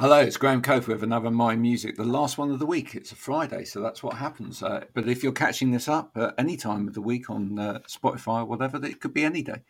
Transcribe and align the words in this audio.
Hello, 0.00 0.20
it's 0.20 0.36
Graham 0.36 0.62
Cope 0.62 0.86
with 0.86 1.02
another 1.02 1.28
My 1.28 1.56
Music, 1.56 1.96
the 1.96 2.04
last 2.04 2.38
one 2.38 2.52
of 2.52 2.60
the 2.60 2.66
week. 2.66 2.94
It's 2.94 3.10
a 3.10 3.16
Friday, 3.16 3.64
so 3.64 3.80
that's 3.80 4.00
what 4.00 4.14
happens. 4.14 4.62
Uh, 4.62 4.84
but 4.94 5.08
if 5.08 5.24
you're 5.24 5.32
catching 5.32 5.72
this 5.72 5.88
up 5.88 6.12
at 6.14 6.34
any 6.38 6.56
time 6.56 6.86
of 6.86 6.94
the 6.94 7.02
week 7.02 7.28
on 7.28 7.58
uh, 7.58 7.80
Spotify 7.88 8.42
or 8.42 8.44
whatever, 8.44 8.78
it 8.86 9.00
could 9.00 9.12
be 9.12 9.24
any 9.24 9.42
day. 9.42 9.64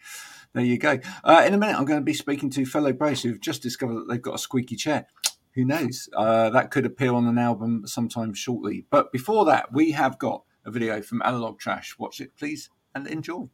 There 0.52 0.62
you 0.62 0.76
go. 0.76 0.98
Uh, 1.24 1.44
in 1.46 1.54
a 1.54 1.56
minute, 1.56 1.78
I'm 1.78 1.86
going 1.86 2.00
to 2.00 2.04
be 2.04 2.12
speaking 2.12 2.50
to 2.50 2.66
fellow 2.66 2.92
Braves 2.92 3.22
who've 3.22 3.40
just 3.40 3.62
discovered 3.62 3.94
that 3.94 4.08
they've 4.10 4.20
got 4.20 4.34
a 4.34 4.38
squeaky 4.38 4.76
chair. 4.76 5.06
Who 5.54 5.64
knows? 5.64 6.10
Uh, 6.14 6.50
that 6.50 6.70
could 6.70 6.84
appear 6.84 7.14
on 7.14 7.26
an 7.26 7.38
album 7.38 7.86
sometime 7.86 8.34
shortly. 8.34 8.84
But 8.90 9.10
before 9.12 9.46
that, 9.46 9.72
we 9.72 9.92
have 9.92 10.18
got 10.18 10.42
a 10.66 10.70
video 10.70 11.00
from 11.00 11.22
Analog 11.22 11.58
Trash. 11.58 11.96
Watch 11.98 12.20
it, 12.20 12.36
please, 12.36 12.68
and 12.94 13.06
enjoy. 13.06 13.48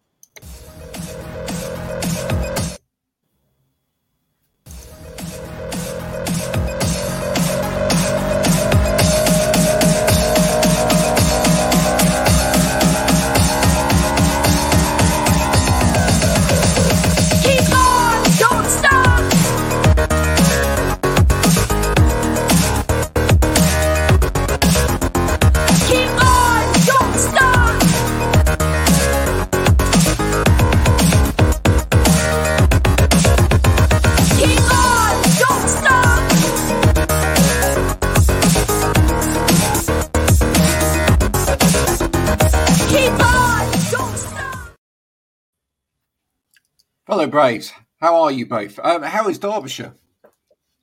Braves. 47.34 47.72
How 48.00 48.14
are 48.22 48.30
you 48.30 48.46
both? 48.46 48.78
Um, 48.78 49.02
how 49.02 49.28
is 49.28 49.40
Derbyshire? 49.40 49.92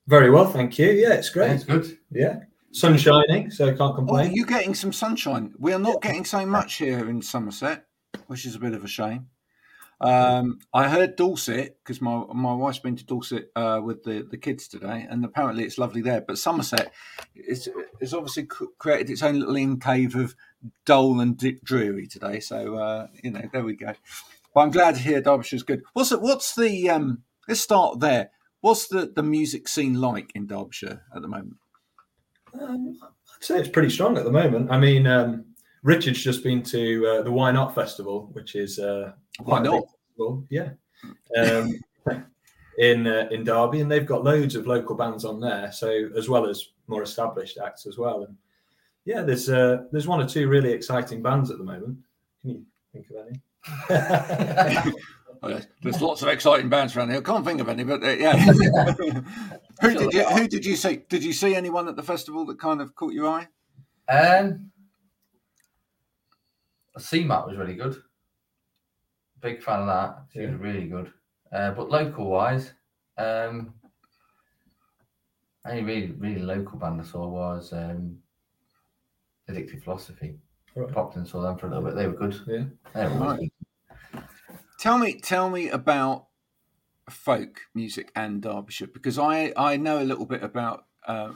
Very 0.05 0.29
well, 0.29 0.51
thank 0.51 0.77
you. 0.77 0.91
Yeah, 0.91 1.13
it's 1.13 1.29
great. 1.29 1.51
It's 1.51 1.63
good. 1.63 1.97
Yeah, 2.11 2.39
sun 2.73 2.97
shining, 2.97 3.49
so 3.49 3.69
I 3.69 3.73
can't 3.73 3.95
complain. 3.95 4.31
Oh, 4.31 4.33
you 4.33 4.45
getting 4.45 4.75
some 4.75 4.91
sunshine? 4.91 5.53
We 5.57 5.71
are 5.71 5.79
not 5.79 5.99
yeah. 6.03 6.09
getting 6.09 6.25
so 6.25 6.45
much 6.45 6.73
here 6.73 7.07
in 7.09 7.21
Somerset, 7.21 7.85
which 8.27 8.45
is 8.45 8.55
a 8.55 8.59
bit 8.59 8.73
of 8.73 8.83
a 8.83 8.87
shame. 8.89 9.27
Um, 10.01 10.59
I 10.73 10.89
heard 10.89 11.15
Dorset 11.15 11.77
because 11.81 12.01
my 12.01 12.25
my 12.33 12.53
wife's 12.53 12.79
been 12.79 12.97
to 12.97 13.05
Dorset 13.05 13.49
uh, 13.55 13.79
with 13.81 14.03
the, 14.03 14.27
the 14.29 14.37
kids 14.37 14.67
today, 14.67 15.07
and 15.09 15.23
apparently 15.23 15.63
it's 15.63 15.77
lovely 15.77 16.01
there. 16.01 16.19
But 16.19 16.37
Somerset 16.37 16.91
is 17.33 17.69
it's 18.01 18.11
obviously 18.11 18.49
created 18.77 19.09
its 19.09 19.23
own 19.23 19.39
little 19.39 19.55
in 19.55 19.79
cave 19.79 20.15
of 20.15 20.35
dull 20.85 21.21
and 21.21 21.37
dreary 21.63 22.07
today. 22.07 22.41
So 22.41 22.75
uh, 22.75 23.07
you 23.23 23.31
know, 23.31 23.49
there 23.53 23.63
we 23.63 23.77
go. 23.77 23.93
But 24.53 24.61
I'm 24.61 24.71
glad 24.71 24.95
to 24.95 25.01
hear 25.01 25.21
Derbyshire's 25.21 25.63
good. 25.63 25.83
What's 25.93 26.11
it, 26.11 26.21
what's 26.21 26.55
the 26.55 26.89
um, 26.89 27.23
let's 27.47 27.61
start 27.61 27.99
there. 27.99 28.31
What's 28.61 28.87
the, 28.87 29.11
the 29.13 29.23
music 29.23 29.67
scene 29.67 29.95
like 29.95 30.31
in 30.35 30.45
Derbyshire 30.45 31.01
at 31.15 31.21
the 31.21 31.27
moment? 31.27 31.55
Um, 32.59 32.97
I'd 33.01 33.43
say 33.43 33.59
it's 33.59 33.69
pretty 33.69 33.89
strong 33.89 34.17
at 34.17 34.23
the 34.23 34.31
moment. 34.31 34.71
I 34.71 34.77
mean, 34.77 35.07
um, 35.07 35.45
Richard's 35.83 36.23
just 36.23 36.43
been 36.43 36.61
to 36.63 37.07
uh, 37.07 37.21
the 37.23 37.31
Why 37.31 37.51
Not 37.51 37.73
Festival, 37.73 38.29
which 38.33 38.55
is 38.55 38.77
uh, 38.77 39.13
Why 39.39 39.59
Not? 39.59 39.85
Festival, 39.85 40.45
yeah, 40.49 40.69
um, 41.37 41.73
in 42.77 43.07
uh, 43.07 43.27
in 43.31 43.43
Derby, 43.43 43.81
and 43.81 43.91
they've 43.91 44.05
got 44.05 44.23
loads 44.23 44.55
of 44.55 44.67
local 44.67 44.95
bands 44.95 45.25
on 45.25 45.39
there. 45.39 45.71
So 45.71 46.09
as 46.15 46.29
well 46.29 46.47
as 46.47 46.69
more 46.87 47.01
established 47.01 47.57
acts 47.57 47.87
as 47.87 47.97
well. 47.97 48.23
And 48.23 48.35
yeah, 49.05 49.21
there's 49.21 49.49
uh, 49.49 49.85
there's 49.91 50.07
one 50.07 50.21
or 50.21 50.27
two 50.27 50.47
really 50.47 50.71
exciting 50.71 51.23
bands 51.23 51.49
at 51.49 51.57
the 51.57 51.63
moment. 51.63 51.97
Can 52.41 52.51
you 52.51 52.65
think 52.93 53.07
of 53.09 53.27
any? 53.27 53.41
There's 55.81 56.01
lots 56.01 56.21
of 56.21 56.27
exciting 56.27 56.69
bands 56.69 56.95
around 56.95 57.09
here. 57.09 57.19
I 57.19 57.21
can't 57.21 57.45
think 57.45 57.61
of 57.61 57.69
any, 57.69 57.83
but 57.83 58.03
uh, 58.03 58.09
yeah. 58.09 58.37
who 59.81 59.93
did 59.95 60.13
you 60.13 60.23
Who 60.23 60.47
did 60.47 60.65
you 60.65 60.75
see? 60.75 61.01
Did 61.09 61.23
you 61.23 61.33
see 61.33 61.55
anyone 61.55 61.87
at 61.87 61.95
the 61.95 62.03
festival 62.03 62.45
that 62.45 62.59
kind 62.59 62.81
of 62.81 62.95
caught 62.95 63.13
your 63.13 63.27
eye? 63.27 63.47
Um, 64.07 64.71
CMAT 66.97 67.47
was 67.47 67.57
really 67.57 67.75
good. 67.75 68.01
Big 69.41 69.63
fan 69.63 69.81
of 69.81 69.87
that. 69.87 70.23
She 70.33 70.41
yeah. 70.41 70.51
was 70.51 70.59
really 70.59 70.87
good. 70.87 71.11
Uh, 71.51 71.71
but 71.71 71.89
local 71.89 72.29
wise, 72.29 72.73
um, 73.17 73.73
only 75.65 75.83
really 75.83 76.11
really 76.11 76.41
local 76.41 76.77
band 76.77 77.01
I 77.01 77.03
saw 77.03 77.27
was 77.27 77.73
um, 77.73 78.17
Addictive 79.49 79.83
Philosophy. 79.83 80.35
Right. 80.75 80.91
Popped 80.91 81.17
and 81.17 81.27
saw 81.27 81.41
them 81.41 81.57
for 81.57 81.67
a 81.67 81.69
little 81.69 81.83
bit. 81.83 81.95
They 81.95 82.07
were 82.07 82.13
good. 82.13 82.39
Yeah. 82.47 82.63
They 82.93 83.07
were 83.07 83.19
right. 83.19 83.53
Tell 84.79 84.97
me, 84.97 85.19
tell 85.19 85.49
me 85.49 85.69
about 85.69 86.27
folk 87.09 87.61
music 87.73 88.11
and 88.15 88.41
Derbyshire 88.41 88.87
because 88.87 89.19
I 89.19 89.53
I 89.55 89.77
know 89.77 90.01
a 90.01 90.05
little 90.05 90.25
bit 90.25 90.43
about 90.43 90.85
uh, 91.05 91.33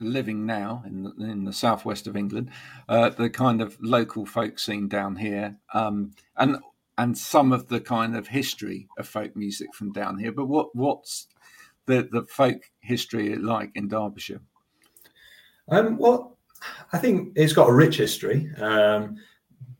living 0.00 0.44
now 0.44 0.82
in 0.86 1.04
the, 1.04 1.12
in 1.24 1.44
the 1.44 1.52
southwest 1.52 2.06
of 2.06 2.16
England, 2.16 2.50
uh, 2.88 3.10
the 3.10 3.30
kind 3.30 3.60
of 3.60 3.78
local 3.80 4.26
folk 4.26 4.58
scene 4.58 4.88
down 4.88 5.16
here, 5.16 5.56
um, 5.72 6.12
and 6.36 6.58
and 6.98 7.16
some 7.16 7.52
of 7.52 7.68
the 7.68 7.80
kind 7.80 8.16
of 8.16 8.28
history 8.28 8.88
of 8.98 9.08
folk 9.08 9.34
music 9.34 9.74
from 9.74 9.92
down 9.92 10.18
here. 10.18 10.32
But 10.32 10.46
what 10.46 10.74
what's 10.74 11.28
the 11.86 12.08
the 12.10 12.22
folk 12.22 12.70
history 12.80 13.34
like 13.36 13.70
in 13.74 13.88
Derbyshire? 13.88 14.40
Um, 15.68 15.96
well, 15.96 16.33
I 16.92 16.98
think 16.98 17.32
it's 17.36 17.52
got 17.52 17.68
a 17.68 17.74
rich 17.74 17.96
history. 17.96 18.50
Um, 18.58 19.16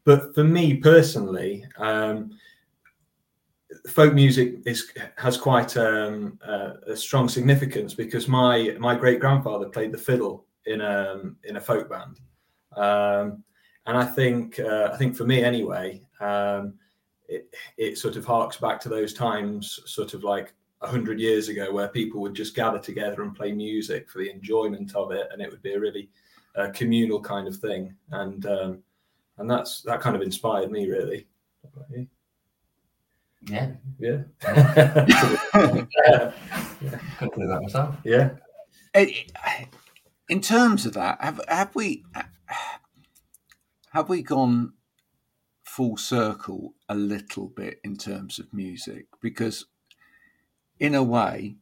but 0.05 0.35
for 0.35 0.45
me 0.45 0.75
personally, 0.75 1.67
um, 1.79 2.31
folk 3.89 4.15
music 4.15 4.57
is 4.67 4.91
has 5.17 5.37
quite 5.37 5.77
um, 5.77 6.39
uh, 6.47 6.73
a 6.87 6.97
strong 6.97 7.29
significance 7.29 7.95
because 7.95 8.29
my 8.29 8.77
my 8.79 8.95
great 8.95 9.21
grandfather 9.21 9.69
played 9.69 9.93
the 9.93 9.99
fiddle 9.99 10.47
in 10.67 10.81
a 10.81 11.13
um, 11.15 11.37
in 11.45 11.57
a 11.57 11.61
folk 11.61 11.89
band, 11.89 12.21
um, 12.77 13.43
and 13.87 13.97
I 13.97 14.05
think 14.05 14.59
uh, 14.61 14.91
I 14.93 14.97
think 14.97 15.17
for 15.17 15.25
me 15.25 15.43
anyway, 15.43 16.07
um, 16.21 16.75
it 17.29 17.55
it 17.77 17.99
sort 17.99 18.17
of 18.17 18.25
harks 18.25 18.59
back 18.59 18.81
to 18.81 18.89
those 18.89 19.15
times, 19.15 19.81
sort 19.87 20.15
of 20.15 20.23
like 20.23 20.55
a 20.83 20.87
hundred 20.87 21.19
years 21.19 21.49
ago, 21.49 21.73
where 21.73 21.89
people 21.89 22.21
would 22.21 22.35
just 22.35 22.55
gather 22.55 22.79
together 22.79 23.23
and 23.23 23.35
play 23.35 23.53
music 23.53 24.11
for 24.11 24.19
the 24.19 24.31
enjoyment 24.31 24.95
of 24.95 25.13
it, 25.13 25.29
and 25.33 25.41
it 25.41 25.51
would 25.51 25.63
be 25.63 25.73
a 25.73 25.81
really 25.81 26.11
a 26.55 26.71
communal 26.71 27.21
kind 27.21 27.49
of 27.49 27.57
thing, 27.57 27.95
and 28.11 28.47
um, 28.47 28.83
and 29.39 29.51
that's 29.51 29.83
that 29.83 30.01
kind 30.01 30.17
of 30.17 30.23
inspired 30.23 30.71
me 30.71 30.89
really. 30.89 31.27
Yeah, 33.47 33.73
yeah. 33.99 34.23
yeah. 34.47 36.33
Could 37.19 37.33
do 37.37 37.47
that 37.47 37.61
myself. 37.63 37.97
Yeah. 38.05 38.31
In 40.29 40.41
terms 40.41 40.87
of 40.87 40.95
that, 40.95 41.21
have 41.21 41.41
have 41.49 41.75
we 41.75 42.05
have 43.91 44.09
we 44.09 44.23
gone 44.23 44.73
full 45.65 45.97
circle 45.97 46.75
a 46.89 46.95
little 46.95 47.49
bit 47.49 47.81
in 47.85 47.97
terms 47.97 48.39
of 48.39 48.53
music? 48.55 49.07
Because 49.21 49.67
in 50.79 50.95
a 50.95 51.03
way, 51.03 51.57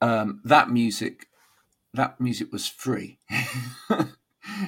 um, 0.00 0.40
that 0.44 0.70
music 0.70 1.26
that 1.94 2.20
music 2.20 2.52
was 2.52 2.68
free, 2.68 3.18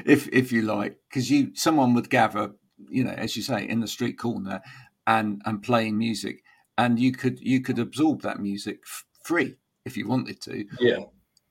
if 0.04 0.28
if 0.28 0.52
you 0.52 0.62
like, 0.62 0.98
because 1.08 1.30
you 1.30 1.52
someone 1.54 1.94
would 1.94 2.10
gather, 2.10 2.52
you 2.88 3.04
know, 3.04 3.10
as 3.10 3.36
you 3.36 3.42
say, 3.42 3.68
in 3.68 3.80
the 3.80 3.86
street 3.86 4.18
corner 4.18 4.60
and 5.06 5.42
and 5.44 5.62
playing 5.62 5.98
music, 5.98 6.42
and 6.76 6.98
you 6.98 7.12
could 7.12 7.40
you 7.40 7.60
could 7.60 7.78
absorb 7.78 8.22
that 8.22 8.40
music 8.40 8.80
f- 8.84 9.04
free 9.24 9.56
if 9.84 9.96
you 9.96 10.08
wanted 10.08 10.40
to, 10.42 10.66
yeah, 10.80 11.04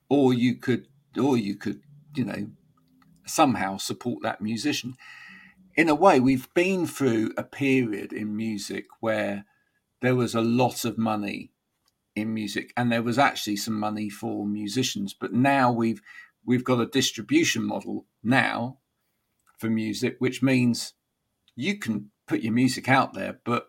or 0.08 0.34
you 0.34 0.56
could 0.56 0.88
or 1.18 1.36
you 1.36 1.56
could 1.56 1.82
you 2.14 2.24
know 2.24 2.50
somehow 3.26 3.76
support 3.76 4.22
that 4.22 4.40
musician. 4.40 4.96
In 5.74 5.88
a 5.88 5.94
way, 5.94 6.20
we've 6.20 6.52
been 6.54 6.86
through 6.86 7.32
a 7.36 7.42
period 7.42 8.12
in 8.12 8.36
music 8.36 8.86
where 9.00 9.46
there 10.02 10.16
was 10.16 10.34
a 10.34 10.42
lot 10.42 10.84
of 10.84 10.98
money 10.98 11.51
in 12.14 12.34
music, 12.34 12.72
and 12.76 12.90
there 12.90 13.02
was 13.02 13.18
actually 13.18 13.56
some 13.56 13.78
money 13.78 14.08
for 14.08 14.46
musicians. 14.46 15.14
But 15.14 15.32
now 15.32 15.72
we've 15.72 16.02
we've 16.44 16.64
got 16.64 16.80
a 16.80 16.86
distribution 16.86 17.64
model 17.64 18.06
now 18.22 18.78
for 19.58 19.70
music, 19.70 20.16
which 20.18 20.42
means 20.42 20.94
you 21.54 21.78
can 21.78 22.10
put 22.26 22.40
your 22.40 22.52
music 22.52 22.88
out 22.88 23.14
there, 23.14 23.40
but 23.44 23.66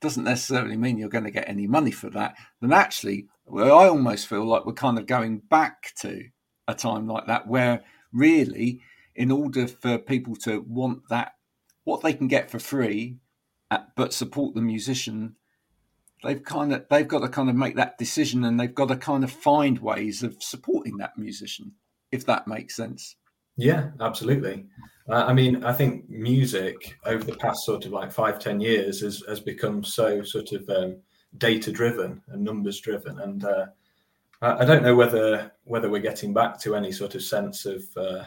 doesn't 0.00 0.24
necessarily 0.24 0.76
mean 0.76 0.98
you're 0.98 1.08
going 1.08 1.24
to 1.24 1.30
get 1.30 1.48
any 1.48 1.66
money 1.66 1.90
for 1.90 2.10
that. 2.10 2.34
And 2.62 2.72
actually, 2.72 3.28
well, 3.44 3.78
I 3.78 3.88
almost 3.88 4.26
feel 4.26 4.46
like 4.46 4.64
we're 4.64 4.72
kind 4.72 4.98
of 4.98 5.06
going 5.06 5.42
back 5.50 5.92
to 6.00 6.24
a 6.66 6.74
time 6.74 7.06
like 7.06 7.26
that 7.26 7.46
where 7.46 7.82
really, 8.12 8.80
in 9.14 9.30
order 9.30 9.66
for 9.66 9.98
people 9.98 10.36
to 10.36 10.64
want 10.66 11.02
that, 11.10 11.32
what 11.84 12.02
they 12.02 12.12
can 12.12 12.28
get 12.28 12.50
for 12.50 12.58
free, 12.58 13.18
uh, 13.70 13.80
but 13.96 14.12
support 14.12 14.54
the 14.54 14.62
musician 14.62 15.36
they've 16.22 16.42
kind 16.42 16.72
of 16.72 16.86
they've 16.88 17.08
got 17.08 17.20
to 17.20 17.28
kind 17.28 17.48
of 17.48 17.56
make 17.56 17.76
that 17.76 17.98
decision, 17.98 18.44
and 18.44 18.58
they've 18.58 18.74
got 18.74 18.88
to 18.88 18.96
kind 18.96 19.24
of 19.24 19.30
find 19.30 19.78
ways 19.78 20.22
of 20.22 20.42
supporting 20.42 20.96
that 20.98 21.16
musician, 21.16 21.72
if 22.12 22.26
that 22.26 22.46
makes 22.46 22.76
sense. 22.76 23.16
Yeah, 23.56 23.90
absolutely. 24.00 24.66
Uh, 25.08 25.24
I 25.26 25.32
mean, 25.32 25.64
I 25.64 25.72
think 25.72 26.08
music 26.08 26.96
over 27.04 27.24
the 27.24 27.36
past 27.36 27.64
sort 27.64 27.84
of 27.84 27.92
like 27.92 28.12
five, 28.12 28.38
ten 28.38 28.60
years 28.60 29.00
has, 29.00 29.22
has 29.28 29.40
become 29.40 29.82
so 29.82 30.22
sort 30.22 30.52
of 30.52 30.68
um, 30.70 30.96
data 31.38 31.72
driven 31.72 32.22
and 32.28 32.42
numbers 32.42 32.80
driven. 32.80 33.18
And 33.20 33.44
uh, 33.44 33.66
I, 34.40 34.64
don't 34.64 34.82
know 34.82 34.94
whether 34.94 35.52
whether 35.64 35.90
we're 35.90 36.00
getting 36.00 36.32
back 36.32 36.58
to 36.60 36.76
any 36.76 36.92
sort 36.92 37.14
of 37.14 37.22
sense 37.22 37.66
of 37.66 37.84
uh, 37.96 38.24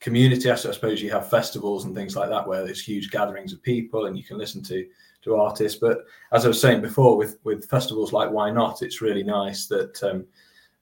community. 0.00 0.50
I 0.50 0.56
suppose 0.56 1.02
you 1.02 1.10
have 1.10 1.30
festivals 1.30 1.84
and 1.84 1.94
things 1.94 2.16
like 2.16 2.30
that 2.30 2.46
where 2.46 2.64
there's 2.64 2.82
huge 2.82 3.10
gatherings 3.10 3.52
of 3.52 3.62
people 3.62 4.06
and 4.06 4.16
you 4.16 4.24
can 4.24 4.38
listen 4.38 4.62
to 4.64 4.86
to 5.22 5.36
artists. 5.36 5.78
But 5.78 6.04
as 6.32 6.44
I 6.44 6.48
was 6.48 6.60
saying 6.60 6.82
before, 6.82 7.16
with 7.16 7.38
with 7.44 7.68
festivals 7.68 8.12
like 8.12 8.30
Why 8.30 8.50
Not, 8.50 8.82
it's 8.82 9.00
really 9.00 9.22
nice 9.22 9.66
that 9.66 10.02
um, 10.02 10.26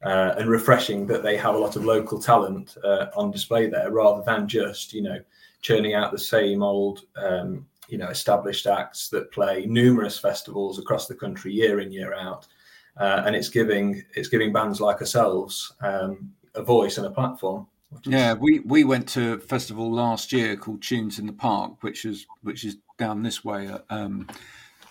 uh, 0.02 0.34
and 0.38 0.48
refreshing 0.48 1.06
that 1.06 1.22
they 1.22 1.36
have 1.36 1.54
a 1.54 1.58
lot 1.58 1.76
of 1.76 1.84
local 1.84 2.20
talent 2.20 2.76
uh, 2.84 3.06
on 3.14 3.30
display 3.30 3.68
there, 3.68 3.90
rather 3.90 4.22
than 4.22 4.48
just 4.48 4.92
you 4.92 5.02
know 5.02 5.20
churning 5.62 5.94
out 5.94 6.12
the 6.12 6.18
same 6.18 6.62
old 6.62 7.02
um, 7.16 7.66
you 7.88 7.98
know 7.98 8.08
established 8.08 8.66
acts 8.66 9.08
that 9.08 9.32
play 9.32 9.66
numerous 9.66 10.18
festivals 10.18 10.78
across 10.78 11.06
the 11.06 11.14
country 11.14 11.52
year 11.52 11.80
in 11.80 11.92
year 11.92 12.14
out. 12.14 12.46
Uh, 12.96 13.22
and 13.24 13.36
it's 13.36 13.48
giving 13.48 14.02
it's 14.14 14.28
giving 14.28 14.52
bands 14.52 14.80
like 14.80 15.00
ourselves 15.00 15.72
um, 15.80 16.32
a 16.54 16.62
voice 16.62 16.98
and 16.98 17.06
a 17.06 17.10
platform. 17.10 17.66
Yeah, 18.04 18.34
we, 18.34 18.60
we 18.60 18.84
went 18.84 19.08
to 19.10 19.34
a 19.34 19.38
festival 19.38 19.92
last 19.92 20.32
year 20.32 20.56
called 20.56 20.82
Tunes 20.82 21.18
in 21.18 21.26
the 21.26 21.32
Park, 21.32 21.82
which 21.82 22.04
is 22.04 22.26
which 22.42 22.64
is 22.64 22.76
down 22.98 23.22
this 23.22 23.44
way, 23.44 23.70
um, 23.88 24.28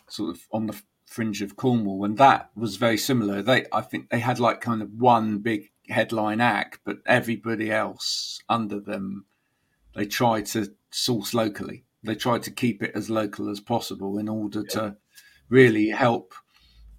sort 0.07 0.35
of 0.35 0.41
on 0.51 0.67
the 0.67 0.81
fringe 1.05 1.41
of 1.41 1.55
Cornwall, 1.55 2.03
and 2.05 2.17
that 2.17 2.51
was 2.55 2.75
very 2.75 2.97
similar. 2.97 3.41
They, 3.41 3.65
I 3.71 3.81
think, 3.81 4.09
they 4.09 4.19
had 4.19 4.39
like 4.39 4.61
kind 4.61 4.81
of 4.81 4.93
one 4.93 5.39
big 5.39 5.71
headline 5.89 6.41
act, 6.41 6.79
but 6.83 6.99
everybody 7.05 7.71
else 7.71 8.39
under 8.47 8.79
them, 8.79 9.25
they 9.95 10.05
tried 10.05 10.45
to 10.47 10.73
source 10.91 11.33
locally. 11.33 11.85
They 12.03 12.15
tried 12.15 12.43
to 12.43 12.51
keep 12.51 12.83
it 12.83 12.91
as 12.95 13.09
local 13.09 13.49
as 13.49 13.59
possible 13.59 14.17
in 14.17 14.29
order 14.29 14.61
yeah. 14.61 14.79
to 14.79 14.97
really 15.49 15.89
help 15.89 16.33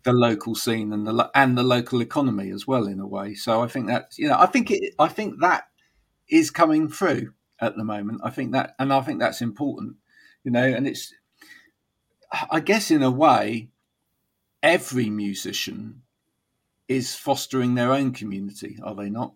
the 0.03 0.13
local 0.13 0.55
scene 0.55 0.93
and 0.93 1.07
the 1.07 1.31
and 1.35 1.57
the 1.57 1.63
local 1.63 2.01
economy 2.01 2.51
as 2.51 2.67
well 2.67 2.87
in 2.87 3.01
a 3.01 3.07
way. 3.07 3.35
So 3.35 3.63
I 3.63 3.69
think 3.69 3.87
that 3.89 4.15
you 4.17 4.29
know 4.29 4.37
I 4.39 4.47
think 4.47 4.71
it 4.71 4.95
I 4.99 5.09
think 5.09 5.41
that 5.41 5.65
is 6.31 6.51
coming 6.51 6.89
through 6.89 7.33
at 7.61 7.77
the 7.77 7.85
moment. 7.85 8.21
I 8.25 8.31
think 8.31 8.53
that 8.53 8.75
and 8.79 8.93
I 8.93 9.01
think 9.03 9.21
that's 9.21 9.43
important, 9.43 9.97
you 10.45 10.51
know. 10.51 10.65
And 10.65 10.87
it's 10.87 11.13
I 12.51 12.61
guess 12.61 12.91
in 12.91 13.03
a 13.03 13.11
way 13.11 13.71
every 14.63 15.11
musician 15.11 16.03
is 16.89 17.15
fostering 17.15 17.75
their 17.75 17.93
own 17.93 18.13
community, 18.13 18.79
are 18.83 18.95
they 18.95 19.11
not? 19.11 19.35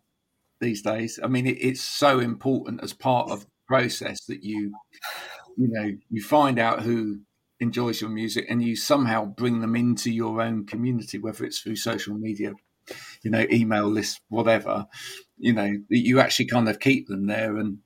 These 0.60 0.82
days, 0.82 1.18
I 1.22 1.26
mean, 1.26 1.46
it, 1.46 1.58
it's 1.60 1.82
so 1.82 2.20
important 2.20 2.82
as 2.82 2.92
part 2.92 3.30
of 3.30 3.40
the 3.40 3.46
process 3.66 4.24
that 4.26 4.42
you, 4.42 4.72
you 5.56 5.68
know, 5.68 5.92
you 6.10 6.22
find 6.22 6.58
out 6.58 6.82
who 6.82 7.20
enjoys 7.60 8.00
your 8.00 8.10
music 8.10 8.46
and 8.48 8.62
you 8.62 8.76
somehow 8.76 9.24
bring 9.24 9.60
them 9.60 9.76
into 9.76 10.10
your 10.10 10.40
own 10.40 10.64
community, 10.66 11.18
whether 11.18 11.44
it's 11.44 11.60
through 11.60 11.76
social 11.76 12.14
media, 12.14 12.54
you 13.24 13.30
know, 13.30 13.46
email 13.50 13.88
lists, 13.88 14.20
whatever. 14.28 14.86
You 15.38 15.54
know, 15.54 15.76
you 15.88 16.20
actually 16.20 16.46
kind 16.46 16.68
of 16.68 16.78
keep 16.78 17.08
them 17.08 17.26
there 17.26 17.56
and 17.56 17.78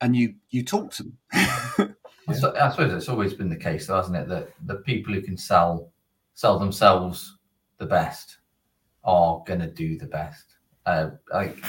and 0.00 0.14
you 0.14 0.34
you 0.50 0.64
talk 0.64 0.92
to 0.92 1.04
them. 1.04 1.18
I 2.28 2.34
suppose 2.34 2.92
it's 2.92 3.08
always 3.08 3.34
been 3.34 3.48
the 3.48 3.56
case, 3.56 3.86
though, 3.86 3.96
hasn't 3.96 4.16
it? 4.16 4.28
That 4.28 4.50
the 4.66 4.76
people 4.76 5.14
who 5.14 5.22
can 5.22 5.36
sell 5.36 5.90
sell 6.34 6.58
themselves 6.58 7.36
the 7.78 7.86
best 7.86 8.38
are 9.04 9.42
going 9.46 9.60
to 9.60 9.70
do 9.70 9.98
the 9.98 10.06
best. 10.06 10.44
Uh, 10.86 11.10
like 11.32 11.64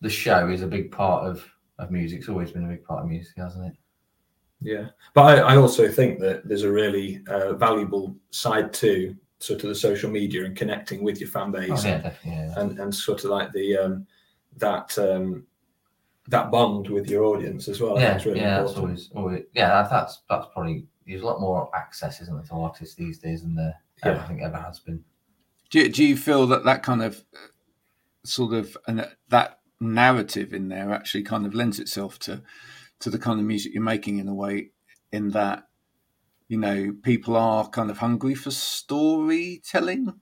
the 0.00 0.08
show 0.08 0.48
is 0.48 0.62
a 0.62 0.66
big 0.66 0.92
part 0.92 1.24
of 1.24 1.44
of 1.78 1.90
music. 1.90 2.20
It's 2.20 2.28
always 2.28 2.52
been 2.52 2.64
a 2.64 2.68
big 2.68 2.84
part 2.84 3.02
of 3.02 3.10
music, 3.10 3.34
hasn't 3.36 3.66
it? 3.66 3.72
Yeah, 4.60 4.88
but 5.14 5.38
I, 5.38 5.54
I 5.54 5.56
also 5.56 5.88
think 5.88 6.18
that 6.20 6.48
there's 6.48 6.64
a 6.64 6.72
really 6.72 7.22
uh, 7.28 7.52
valuable 7.54 8.16
side 8.30 8.72
to 8.74 9.16
sort 9.38 9.62
of 9.62 9.68
the 9.68 9.74
social 9.74 10.10
media 10.10 10.44
and 10.44 10.56
connecting 10.56 11.02
with 11.02 11.20
your 11.20 11.28
fan 11.28 11.50
base, 11.50 11.84
oh, 11.84 11.88
yeah, 11.88 12.12
yeah. 12.24 12.54
and 12.56 12.78
and 12.78 12.94
sort 12.94 13.24
of 13.24 13.30
like 13.30 13.52
the 13.52 13.76
um, 13.76 14.06
that 14.56 14.96
um, 14.98 15.46
that 16.28 16.50
bond 16.50 16.88
with 16.88 17.08
your 17.08 17.24
audience 17.24 17.68
as 17.68 17.80
well. 17.80 17.98
Yeah, 17.98 18.18
really 18.24 18.40
yeah, 18.40 18.60
important. 18.60 18.96
that's 18.96 19.10
always, 19.10 19.10
always 19.14 19.44
yeah. 19.54 19.86
That's 19.90 20.22
that's 20.28 20.46
probably 20.52 20.86
there's 21.06 21.22
a 21.22 21.26
lot 21.26 21.40
more 21.40 21.70
access, 21.74 22.20
isn't 22.20 22.34
there, 22.34 22.44
to 22.44 22.54
artists 22.54 22.94
these 22.94 23.18
days 23.18 23.42
than 23.42 23.54
there 23.54 23.74
yeah. 24.04 24.22
I 24.22 24.26
think 24.26 24.42
ever 24.42 24.56
has 24.56 24.80
been. 24.80 25.04
Do 25.70 25.80
you, 25.80 25.88
do 25.90 26.04
you 26.04 26.16
feel 26.16 26.46
that 26.48 26.64
that 26.64 26.82
kind 26.82 27.02
of 27.02 27.22
sort 28.24 28.54
of 28.54 28.76
and 28.86 29.06
that 29.28 29.60
narrative 29.80 30.52
in 30.52 30.68
there 30.68 30.92
actually 30.92 31.22
kind 31.22 31.46
of 31.46 31.54
lends 31.54 31.78
itself 31.78 32.18
to 32.18 32.42
to 33.00 33.10
the 33.10 33.18
kind 33.18 33.38
of 33.38 33.46
music 33.46 33.72
you're 33.72 33.82
making 33.82 34.18
in 34.18 34.28
a 34.28 34.34
way 34.34 34.70
in 35.12 35.30
that 35.30 35.67
you 36.48 36.58
know 36.58 36.94
people 37.02 37.36
are 37.36 37.68
kind 37.68 37.90
of 37.90 37.98
hungry 37.98 38.34
for 38.34 38.50
storytelling 38.50 40.12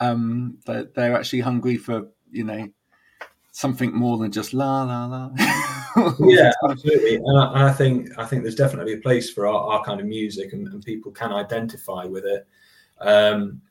um 0.00 0.58
they're, 0.66 0.84
they're 0.94 1.16
actually 1.16 1.40
hungry 1.40 1.76
for 1.76 2.08
you 2.30 2.44
know 2.44 2.68
something 3.54 3.94
more 3.94 4.18
than 4.18 4.32
just 4.32 4.52
la 4.52 4.82
la 4.82 5.06
la. 5.06 5.30
yeah, 6.18 6.50
absolutely. 6.68 7.14
And 7.14 7.38
I, 7.38 7.52
and 7.52 7.62
I, 7.62 7.72
think 7.72 8.10
I 8.18 8.24
think 8.24 8.42
there's 8.42 8.56
definitely 8.56 8.94
a 8.94 8.98
place 8.98 9.30
for 9.30 9.46
our, 9.46 9.72
our 9.72 9.84
kind 9.84 10.00
of 10.00 10.06
music, 10.06 10.52
and, 10.52 10.66
and, 10.66 10.84
people 10.84 11.12
can 11.12 11.32
identify 11.32 12.04
with 12.04 12.24
it. 12.24 12.48
Um, 13.00 13.62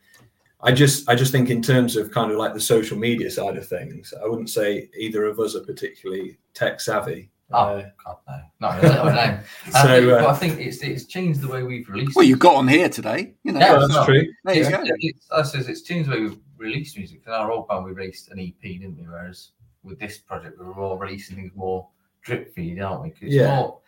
I 0.61 0.71
just 0.71 1.09
I 1.09 1.15
just 1.15 1.33
think 1.33 1.49
in 1.49 1.61
terms 1.61 1.97
of 1.97 2.11
kind 2.11 2.31
of 2.31 2.37
like 2.37 2.53
the 2.53 2.61
social 2.61 2.97
media 2.97 3.29
side 3.29 3.57
of 3.57 3.67
things, 3.67 4.13
I 4.23 4.25
wouldn't 4.25 4.49
say 4.49 4.89
either 4.97 5.25
of 5.25 5.37
us 5.37 5.53
are 5.55 5.63
particularly 5.63 6.37
tech 6.53 6.79
savvy. 6.79 7.29
Oh 7.53 7.77
uh, 7.77 7.89
God, 8.03 8.17
no, 8.59 8.81
no, 8.81 9.03
no. 9.03 9.39
so, 9.71 10.17
uh, 10.17 10.27
I 10.27 10.33
think 10.33 10.59
it's 10.59 10.81
it's 10.81 11.05
changed 11.05 11.41
the 11.41 11.47
way 11.47 11.63
we've 11.63 11.87
released. 11.87 12.15
Well, 12.15 12.25
you 12.25 12.35
got 12.35 12.55
on 12.55 12.67
here 12.67 12.89
today, 12.89 13.33
you 13.43 13.51
know. 13.51 13.59
Yeah, 13.59 13.77
that's 13.79 13.93
not, 13.93 14.05
true. 14.05 14.25
There 14.43 14.55
you 14.55 14.69
go. 14.69 14.81
It's, 14.83 15.53
it's, 15.53 15.67
it's 15.67 15.81
changed 15.83 16.09
the 16.09 16.15
way 16.15 16.21
we've 16.21 16.39
released 16.57 16.97
music. 16.97 17.21
In 17.27 17.31
our 17.31 17.51
old 17.51 17.67
band, 17.67 17.85
we 17.85 17.91
released 17.91 18.31
an 18.31 18.39
EP, 18.39 18.61
didn't 18.61 18.97
we? 18.97 19.03
Whereas 19.03 19.51
with 19.83 19.99
this 19.99 20.17
project, 20.17 20.57
we're 20.59 20.73
all 20.81 20.97
releasing 20.97 21.35
things 21.35 21.51
more 21.55 21.87
drip 22.23 22.53
feed, 22.55 22.81
aren't 22.81 23.03
we? 23.03 23.09
Cause 23.09 23.19
it's 23.23 23.35
yeah. 23.35 23.55
more 23.55 23.79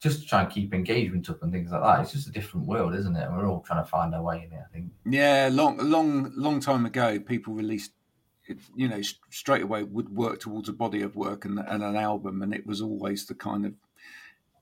just 0.00 0.22
to 0.22 0.26
try 0.26 0.42
and 0.42 0.50
keep 0.50 0.72
engagement 0.72 1.28
up 1.28 1.42
and 1.42 1.52
things 1.52 1.70
like 1.70 1.82
that. 1.82 2.00
It's 2.00 2.12
just 2.12 2.28
a 2.28 2.32
different 2.32 2.66
world, 2.66 2.94
isn't 2.94 3.14
it? 3.14 3.22
And 3.22 3.36
we're 3.36 3.46
all 3.46 3.60
trying 3.60 3.84
to 3.84 3.90
find 3.90 4.14
our 4.14 4.22
way 4.22 4.46
in 4.46 4.56
it. 4.56 4.62
I 4.64 4.72
think. 4.72 4.90
Yeah, 5.04 5.50
long, 5.52 5.76
long, 5.78 6.32
long 6.34 6.60
time 6.60 6.86
ago, 6.86 7.20
people 7.20 7.52
released, 7.52 7.92
you 8.74 8.88
know, 8.88 9.00
straight 9.30 9.62
away 9.62 9.82
would 9.82 10.14
work 10.14 10.40
towards 10.40 10.68
a 10.68 10.72
body 10.72 11.02
of 11.02 11.16
work 11.16 11.44
and, 11.44 11.58
and 11.58 11.82
an 11.82 11.96
album, 11.96 12.42
and 12.42 12.54
it 12.54 12.66
was 12.66 12.80
always 12.80 13.26
the 13.26 13.34
kind 13.34 13.66
of 13.66 13.74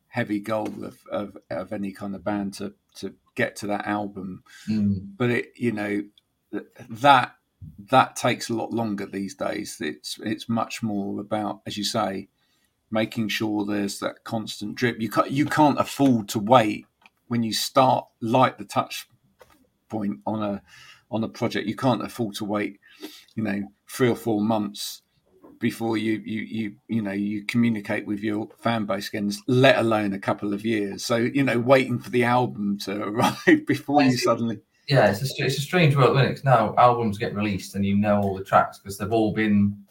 heavy 0.09 0.41
goal 0.41 0.85
of, 0.85 0.99
of, 1.11 1.37
of 1.51 1.73
any 1.73 1.93
kind 1.93 2.15
of 2.15 2.25
band 2.25 2.55
to 2.55 2.75
to 2.97 3.15
get 3.35 3.57
to 3.57 3.67
that 3.67 3.87
album. 3.87 4.43
Mm. 4.69 5.17
But 5.17 5.31
it, 5.31 5.53
you 5.57 5.73
know, 5.73 6.03
that 6.89 7.37
that 7.91 8.17
takes 8.17 8.49
a 8.49 8.55
lot 8.55 8.73
longer 8.73 9.07
these 9.07 9.35
days. 9.35 9.79
It's 9.81 10.19
it's 10.23 10.49
much 10.49 10.83
more 10.83 11.21
about, 11.21 11.61
as 11.67 11.77
you 11.77 11.85
say, 11.85 12.29
making 12.91 13.29
sure 13.29 13.65
there's 13.65 14.01
that 14.01 14.25
constant 14.25 14.75
drip. 14.75 15.01
You 15.01 15.11
can't 15.11 15.31
you 15.31 15.47
can't 15.47 15.79
afford 15.79 16.29
to 16.31 16.39
wait 16.39 16.87
when 17.29 17.43
you 17.43 17.53
start 17.53 18.07
light 18.21 18.59
the 18.59 18.65
touch 18.65 19.09
point 19.89 20.21
on 20.27 20.43
a 20.43 20.63
on 21.11 21.25
a 21.25 21.29
project. 21.29 21.67
You 21.67 21.77
can't 21.77 22.05
afford 22.05 22.35
to 22.37 22.45
wait, 22.45 22.81
you 23.35 23.43
know, 23.43 23.63
three 23.89 24.09
or 24.09 24.17
four 24.17 24.41
months 24.41 25.03
before 25.59 25.97
you 25.97 26.23
you 26.25 26.43
you 26.43 26.77
you 26.87 27.03
know 27.03 27.13
you 27.13 27.45
communicate 27.45 28.07
with 28.07 28.21
your 28.21 28.49
fan 28.59 28.85
base 28.85 29.09
again, 29.09 29.33
let 29.47 29.79
alone 29.79 30.13
a 30.13 30.19
couple 30.19 30.53
of 30.53 30.65
years. 30.65 31.05
So 31.05 31.17
you 31.17 31.43
know, 31.43 31.59
waiting 31.59 31.99
for 31.99 32.11
the 32.11 32.25
album 32.25 32.79
to 32.85 33.03
arrive 33.09 33.67
before 33.67 34.03
you 34.03 34.17
suddenly 34.17 34.61
yeah, 34.89 35.11
it's 35.11 35.21
a, 35.21 35.45
it's 35.45 35.59
a 35.59 35.61
strange 35.61 35.95
world, 35.95 36.17
Linux. 36.17 36.43
Now 36.45 36.75
albums 36.79 37.19
get 37.19 37.35
released 37.35 37.75
and 37.75 37.85
you 37.85 37.97
know 37.97 38.23
all 38.23 38.35
the 38.35 38.43
tracks 38.43 38.79
because 38.79 38.97
they've 38.97 39.13
all 39.13 39.33
been. 39.33 39.85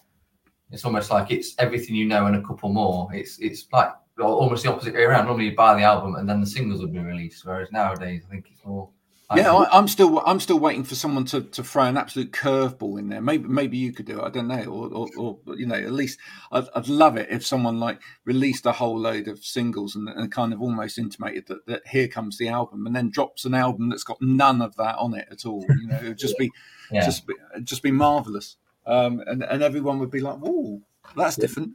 It's 0.72 0.84
almost 0.84 1.12
like 1.12 1.32
it's 1.32 1.54
everything 1.60 1.96
you 1.96 2.06
know 2.06 2.26
and 2.26 2.36
a 2.36 2.42
couple 2.42 2.70
more. 2.70 3.08
It's 3.14 3.38
it's 3.40 3.68
like 3.72 3.92
almost 4.20 4.64
the 4.64 4.72
opposite 4.72 4.96
way 4.96 5.04
around. 5.04 5.28
Normally 5.28 5.46
you 5.46 5.56
buy 5.56 5.76
the 5.76 5.84
album 5.84 6.16
and 6.16 6.28
then 6.28 6.42
the 6.42 6.48
singles 6.48 6.82
would 6.82 6.92
be 6.92 7.00
released, 7.00 7.46
whereas 7.46 7.72
nowadays 7.72 8.24
I 8.28 8.32
think 8.32 8.48
it's 8.52 8.66
more 8.66 8.90
yeah, 9.36 9.54
I, 9.54 9.78
am 9.78 9.90
still 9.90 10.24
I'm 10.26 10.40
still 10.40 10.58
waiting 10.58 10.86
for 10.86 10.96
someone 10.96 11.26
to, 11.26 11.42
to 11.42 11.62
throw 11.62 11.84
an 11.84 11.98
absolute 11.98 12.32
curveball 12.32 12.98
in 12.98 13.10
there. 13.10 13.20
Maybe 13.20 13.46
maybe 13.50 13.78
you 13.78 13.92
could 13.92 14.06
do 14.06 14.20
it. 14.20 14.24
I 14.24 14.30
don't 14.30 14.48
know, 14.48 14.64
or, 14.64 14.88
or, 14.88 15.08
or 15.18 15.56
you 15.56 15.66
know, 15.66 15.76
at 15.76 15.92
least 15.92 16.18
I'd, 16.50 16.64
I'd, 16.74 16.88
love 16.88 17.18
it 17.18 17.28
if 17.30 17.46
someone 17.46 17.78
like 17.78 18.00
released 18.24 18.66
a 18.66 18.72
whole 18.72 18.98
load 18.98 19.28
of 19.28 19.44
singles 19.44 19.98
and, 19.98 20.08
and 20.08 20.32
kind 20.32 20.54
of 20.54 20.62
almost 20.62 20.98
intimated 20.98 21.48
that, 21.48 21.66
that 21.66 21.88
here 21.88 22.08
comes 22.08 22.38
the 22.38 22.48
album, 22.48 22.88
and 22.88 22.96
then 22.96 23.10
drops 23.10 23.44
an 23.44 23.54
album 23.54 23.90
that's 23.90 24.06
got 24.06 24.22
none 24.22 24.62
of 24.62 24.78
that 24.78 24.96
on 24.98 25.14
it 25.14 25.28
at 25.30 25.46
all. 25.46 25.66
You 25.68 25.88
know, 25.88 25.98
it'd 25.98 26.18
just 26.18 26.38
be 26.40 26.50
yeah. 26.90 27.04
just 27.04 27.28
be, 27.28 27.34
just 27.64 27.84
be 27.84 27.92
marvelous, 27.92 28.56
um, 28.86 29.22
and 29.28 29.44
and 29.44 29.62
everyone 29.62 30.00
would 30.00 30.12
be 30.12 30.22
like, 30.22 30.38
"Whoa, 30.38 30.82
that's 31.18 31.36
different," 31.36 31.74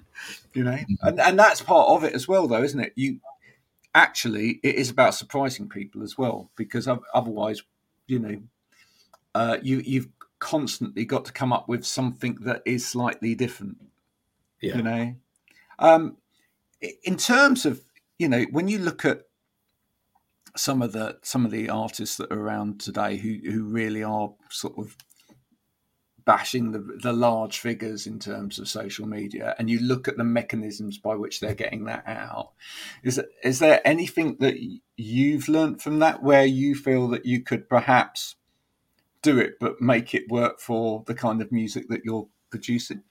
you 0.55 0.65
know, 0.65 0.71
mm-hmm. 0.71 1.07
and 1.07 1.21
and 1.21 1.39
that's 1.39 1.61
part 1.61 1.91
of 1.91 2.03
it 2.03 2.15
as 2.15 2.27
well, 2.27 2.49
though, 2.49 2.63
isn't 2.63 2.81
it? 2.81 2.95
You 2.97 3.21
actually 3.95 4.61
it 4.63 4.75
is 4.75 4.91
about 4.91 5.15
surprising 5.15 5.69
people 5.69 6.03
as 6.03 6.17
well 6.17 6.51
because 6.57 6.89
otherwise 7.15 7.63
you 8.07 8.19
know 8.19 8.41
uh, 9.35 9.59
you 9.63 9.83
you've 9.85 10.09
constantly 10.39 11.05
got 11.05 11.25
to 11.25 11.33
come 11.33 11.53
up 11.53 11.69
with 11.69 11.87
something 11.87 12.37
that 12.41 12.63
is 12.67 12.87
slightly 12.87 13.35
different. 13.35 13.77
Yeah. 14.61 14.77
You 14.77 14.83
know, 14.83 15.15
um, 15.79 16.17
in 17.05 17.17
terms 17.17 17.65
of 17.65 17.81
you 18.19 18.29
know 18.29 18.45
when 18.51 18.69
you 18.69 18.79
look 18.79 19.05
at 19.05 19.23
some 20.57 20.83
of 20.83 20.93
the 20.93 21.19
some 21.23 21.45
of 21.45 21.51
the 21.51 21.71
artists 21.71 22.17
that 22.17 22.31
are 22.33 22.41
around 22.41 22.81
today 22.81 23.17
who 23.17 23.39
who 23.51 23.65
really 23.65 24.03
are 24.03 24.33
sort 24.51 24.77
of 24.79 24.97
bashing 26.25 26.73
the 26.73 26.99
the 27.03 27.13
large 27.13 27.59
figures 27.59 28.07
in 28.07 28.19
terms 28.19 28.59
of 28.59 28.69
social 28.69 29.07
media 29.07 29.55
and 29.59 29.69
you 29.69 29.81
look 29.81 30.09
at 30.09 30.17
the 30.17 30.25
mechanisms 30.25 30.99
by 30.99 31.15
which 31.15 31.41
they're 31.41 31.55
getting 31.55 31.85
that 31.85 32.05
out. 32.07 32.53
Is 33.03 33.21
is 33.43 33.59
there 33.59 33.81
anything 33.85 34.37
that 34.41 34.57
you've 34.97 35.49
learned 35.49 35.83
from 35.83 35.99
that 36.01 36.23
where 36.23 36.45
you 36.45 36.75
feel 36.75 37.09
that 37.09 37.27
you 37.27 37.41
could 37.43 37.69
perhaps 37.69 38.37
do 39.23 39.39
it 39.39 39.55
but 39.61 39.81
make 39.81 40.15
it 40.15 40.29
work 40.29 40.61
for 40.61 41.05
the 41.07 41.15
kind 41.15 41.41
of 41.41 41.53
music 41.53 41.89
that 41.89 42.05
you're 42.05 42.29
producing? 42.51 43.03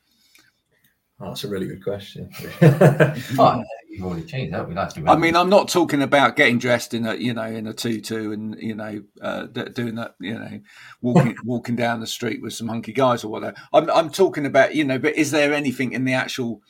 Oh, 1.20 1.28
that's 1.28 1.44
a 1.44 1.50
really 1.50 1.68
good 1.68 1.84
question. 1.84 2.32
Fine, 2.32 3.66
you've 3.92 4.06
already 4.06 4.26
changed 4.26 4.54
that. 4.54 4.68
We 4.68 4.74
to. 4.74 5.04
I 5.08 5.16
mean, 5.16 5.36
I'm 5.36 5.50
not 5.50 5.68
talking 5.68 6.02
about 6.02 6.36
getting 6.36 6.58
dressed 6.58 6.94
in 6.94 7.06
a 7.06 7.16
you 7.16 7.34
know 7.34 7.44
in 7.44 7.68
a 7.68 7.74
tutu 7.74 8.32
and 8.32 8.56
you 8.60 8.76
know 8.76 9.04
uh, 9.22 9.46
doing 9.46 9.96
that 9.96 10.16
you 10.20 10.34
know 10.34 10.62
walking 11.02 11.36
walking 11.46 11.76
down 11.76 12.00
the 12.00 12.08
street 12.08 12.42
with 12.42 12.54
some 12.54 12.70
hunky 12.70 12.94
guys 12.94 13.24
or 13.24 13.32
whatever. 13.32 13.56
I'm 13.74 13.90
I'm 13.90 14.10
talking 14.10 14.46
about 14.46 14.76
you 14.76 14.84
know, 14.84 14.98
but 14.98 15.16
is 15.16 15.32
there 15.32 15.54
anything 15.54 15.92
in 15.92 16.06
the 16.06 16.14
actual 16.14 16.62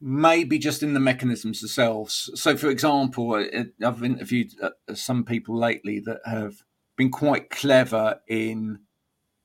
maybe 0.00 0.58
just 0.58 0.82
in 0.82 0.94
the 0.94 1.00
mechanisms 1.00 1.60
themselves? 1.60 2.30
So, 2.34 2.56
for 2.56 2.68
example, 2.68 3.34
I've 3.82 4.04
interviewed 4.04 4.52
uh, 4.62 4.70
some 4.94 5.24
people 5.24 5.58
lately 5.58 5.98
that 6.00 6.20
have 6.26 6.62
been 6.96 7.10
quite 7.10 7.50
clever 7.50 8.20
in 8.28 8.80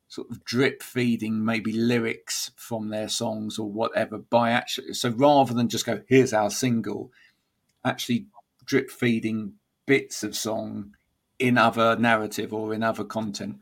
sort 0.09 0.29
of 0.29 0.43
drip 0.43 0.83
feeding 0.83 1.45
maybe 1.45 1.71
lyrics 1.71 2.51
from 2.55 2.89
their 2.89 3.07
songs 3.07 3.57
or 3.57 3.69
whatever 3.69 4.17
by 4.17 4.51
actually 4.51 4.93
so 4.93 5.09
rather 5.09 5.53
than 5.53 5.69
just 5.69 5.85
go 5.85 6.01
here's 6.07 6.33
our 6.33 6.49
single 6.49 7.11
actually 7.85 8.25
drip 8.65 8.91
feeding 8.91 9.53
bits 9.85 10.23
of 10.23 10.35
song 10.35 10.93
in 11.39 11.57
other 11.57 11.95
narrative 11.95 12.53
or 12.53 12.73
in 12.73 12.83
other 12.83 13.03
content. 13.03 13.57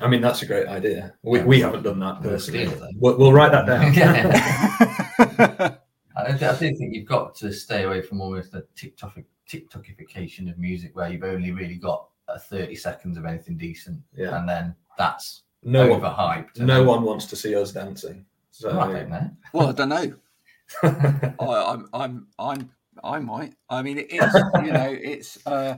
I 0.00 0.06
mean 0.06 0.20
that's 0.20 0.42
a 0.42 0.46
great 0.46 0.68
idea. 0.68 1.14
We, 1.22 1.40
we 1.40 1.60
haven't 1.60 1.82
done 1.82 1.98
that 1.98 2.22
personally. 2.22 2.68
We'll, 2.68 2.90
we'll, 2.94 3.18
we'll 3.18 3.32
write 3.32 3.50
that 3.50 3.66
down. 3.66 3.92
I, 6.16 6.26
I 6.26 6.32
do 6.32 6.76
think 6.76 6.94
you've 6.94 7.08
got 7.08 7.34
to 7.36 7.52
stay 7.52 7.82
away 7.82 8.02
from 8.02 8.20
almost 8.20 8.52
the 8.52 8.66
TikTok 8.76 9.18
TikTokification 9.48 10.50
of 10.50 10.58
music 10.58 10.94
where 10.94 11.10
you've 11.10 11.24
only 11.24 11.50
really 11.50 11.76
got 11.76 12.06
30 12.36 12.74
seconds 12.74 13.16
of 13.16 13.24
anything 13.24 13.56
decent 13.56 14.00
Yeah. 14.14 14.38
and 14.38 14.48
then 14.48 14.74
that's 14.98 15.42
no 15.62 15.88
one, 15.88 16.00
overhyped. 16.00 16.58
and 16.58 16.66
no 16.66 16.78
then- 16.78 16.86
one 16.86 17.02
wants 17.04 17.26
to 17.26 17.36
see 17.36 17.54
us 17.54 17.72
dancing 17.72 18.26
so 18.50 18.70
Oh, 18.70 18.80
I 18.80 18.92
don't 18.92 19.08
know. 19.10 19.30
well 19.52 19.68
i 19.68 19.72
don't 19.72 19.88
know 19.88 20.12
I, 20.82 21.34
I'm, 21.40 21.88
I'm, 21.94 22.26
I'm, 22.38 22.70
I 23.02 23.18
might. 23.20 23.54
I 23.70 23.80
mean, 23.80 23.98
it's 23.98 24.34
you 24.62 24.72
know, 24.72 24.94
it's 25.00 25.38
uh, 25.46 25.76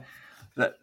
that 0.57 0.73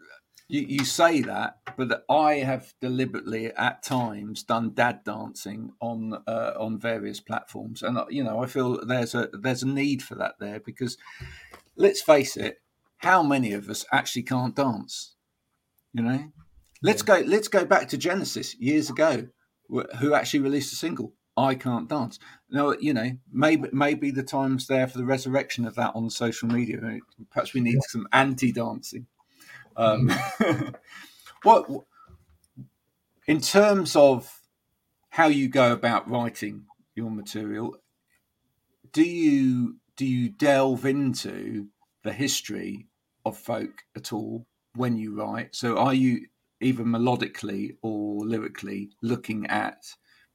you, 0.48 0.62
you 0.62 0.84
say 0.86 1.20
that, 1.22 1.58
but 1.76 1.88
that 1.90 2.04
I 2.08 2.36
have 2.36 2.72
deliberately 2.80 3.52
at 3.52 3.82
times 3.82 4.44
done 4.44 4.70
dad 4.72 5.04
dancing 5.04 5.72
on 5.80 6.14
uh, 6.26 6.52
on 6.58 6.78
various 6.78 7.20
platforms, 7.20 7.82
and 7.82 7.98
uh, 7.98 8.06
you 8.08 8.24
know, 8.24 8.42
I 8.42 8.46
feel 8.46 8.82
there's 8.86 9.14
a 9.14 9.28
there's 9.34 9.62
a 9.62 9.68
need 9.68 10.02
for 10.02 10.14
that 10.14 10.36
there 10.40 10.60
because 10.60 10.96
let's 11.76 12.00
face 12.00 12.36
it, 12.38 12.62
how 12.98 13.22
many 13.22 13.52
of 13.52 13.68
us 13.68 13.84
actually 13.92 14.22
can't 14.22 14.54
dance? 14.56 15.16
You 15.92 16.02
know, 16.02 16.32
let's 16.82 17.02
go 17.02 17.22
let's 17.26 17.48
go 17.48 17.64
back 17.64 17.88
to 17.88 17.98
Genesis 17.98 18.54
years 18.58 18.90
ago, 18.90 19.28
who 19.98 20.14
actually 20.14 20.40
released 20.40 20.72
a 20.72 20.76
single. 20.76 21.14
I 21.36 21.54
can't 21.54 21.88
dance. 21.88 22.18
Now, 22.50 22.72
you 22.72 22.92
know, 22.92 23.12
maybe 23.32 23.68
maybe 23.72 24.10
the 24.10 24.24
time's 24.24 24.66
there 24.66 24.88
for 24.88 24.98
the 24.98 25.04
resurrection 25.04 25.66
of 25.66 25.76
that 25.76 25.92
on 25.94 26.10
social 26.10 26.48
media. 26.48 26.80
Perhaps 27.30 27.54
we 27.54 27.60
need 27.60 27.78
some 27.84 28.08
anti-dancing. 28.12 29.06
Um, 29.76 30.12
what 31.44 31.68
in 33.26 33.40
terms 33.40 33.94
of 33.94 34.40
how 35.10 35.28
you 35.28 35.48
go 35.48 35.72
about 35.72 36.10
writing 36.10 36.64
your 36.96 37.10
material? 37.10 37.76
Do 38.92 39.02
you 39.02 39.76
do 39.96 40.04
you 40.04 40.30
delve 40.30 40.84
into 40.84 41.68
the 42.02 42.12
history 42.12 42.88
of 43.24 43.38
folk 43.38 43.82
at 43.96 44.12
all 44.12 44.46
when 44.74 44.96
you 44.96 45.14
write? 45.14 45.54
So, 45.54 45.76
are 45.76 45.94
you 45.94 46.26
either 46.60 46.84
melodically 46.84 47.76
or 47.82 48.24
lyrically 48.24 48.90
looking 49.02 49.46
at 49.46 49.84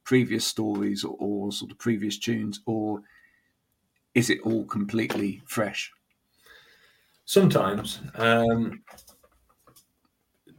previous 0.04 0.46
stories 0.46 1.04
or, 1.04 1.16
or 1.18 1.52
sort 1.52 1.70
of 1.70 1.78
previous 1.78 2.18
tunes, 2.18 2.60
or 2.66 3.02
is 4.14 4.30
it 4.30 4.40
all 4.42 4.64
completely 4.64 5.42
fresh? 5.46 5.92
sometimes 7.24 8.00
um 8.16 8.82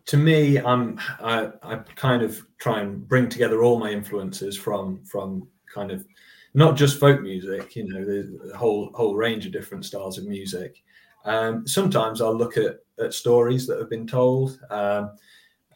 to 0.06 0.18
me 0.18 0.58
i'm 0.60 1.00
I, 1.20 1.52
I 1.62 1.76
kind 1.96 2.22
of 2.22 2.46
try 2.58 2.80
and 2.82 3.08
bring 3.08 3.30
together 3.30 3.64
all 3.64 3.80
my 3.80 3.92
influences 3.92 4.58
from 4.58 5.04
from 5.06 5.48
kind 5.74 5.92
of 5.92 6.06
not 6.54 6.76
just 6.76 7.00
folk 7.00 7.22
music 7.22 7.76
you 7.76 7.88
know 7.88 8.52
a 8.52 8.58
whole 8.58 8.92
whole 8.94 9.16
range 9.16 9.46
of 9.46 9.52
different 9.52 9.86
styles 9.86 10.18
of 10.18 10.26
music 10.26 10.84
um 11.26 11.68
sometimes 11.68 12.20
i'll 12.20 12.36
look 12.36 12.58
at 12.58 12.80
at 13.00 13.14
stories 13.14 13.68
that 13.68 13.80
have 13.80 13.90
been 13.90 14.08
told 14.08 14.60
um 14.70 15.12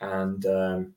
and 0.01 0.45
um 0.45 0.93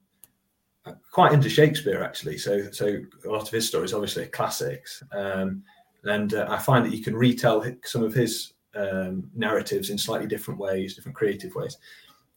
quite 1.12 1.32
into 1.32 1.48
shakespeare 1.48 2.02
actually 2.02 2.38
so 2.38 2.70
so 2.70 2.98
a 3.24 3.28
lot 3.28 3.42
of 3.42 3.50
his 3.50 3.66
stories 3.66 3.92
obviously 3.92 4.24
are 4.24 4.28
classics 4.28 5.02
um 5.12 5.62
and 6.04 6.34
uh, 6.34 6.46
i 6.48 6.58
find 6.58 6.84
that 6.84 6.96
you 6.96 7.02
can 7.02 7.16
retell 7.16 7.64
some 7.84 8.02
of 8.02 8.12
his 8.12 8.54
um, 8.74 9.30
narratives 9.34 9.90
in 9.90 9.98
slightly 9.98 10.26
different 10.26 10.58
ways, 10.58 10.94
different 10.94 11.16
creative 11.16 11.54
ways. 11.54 11.78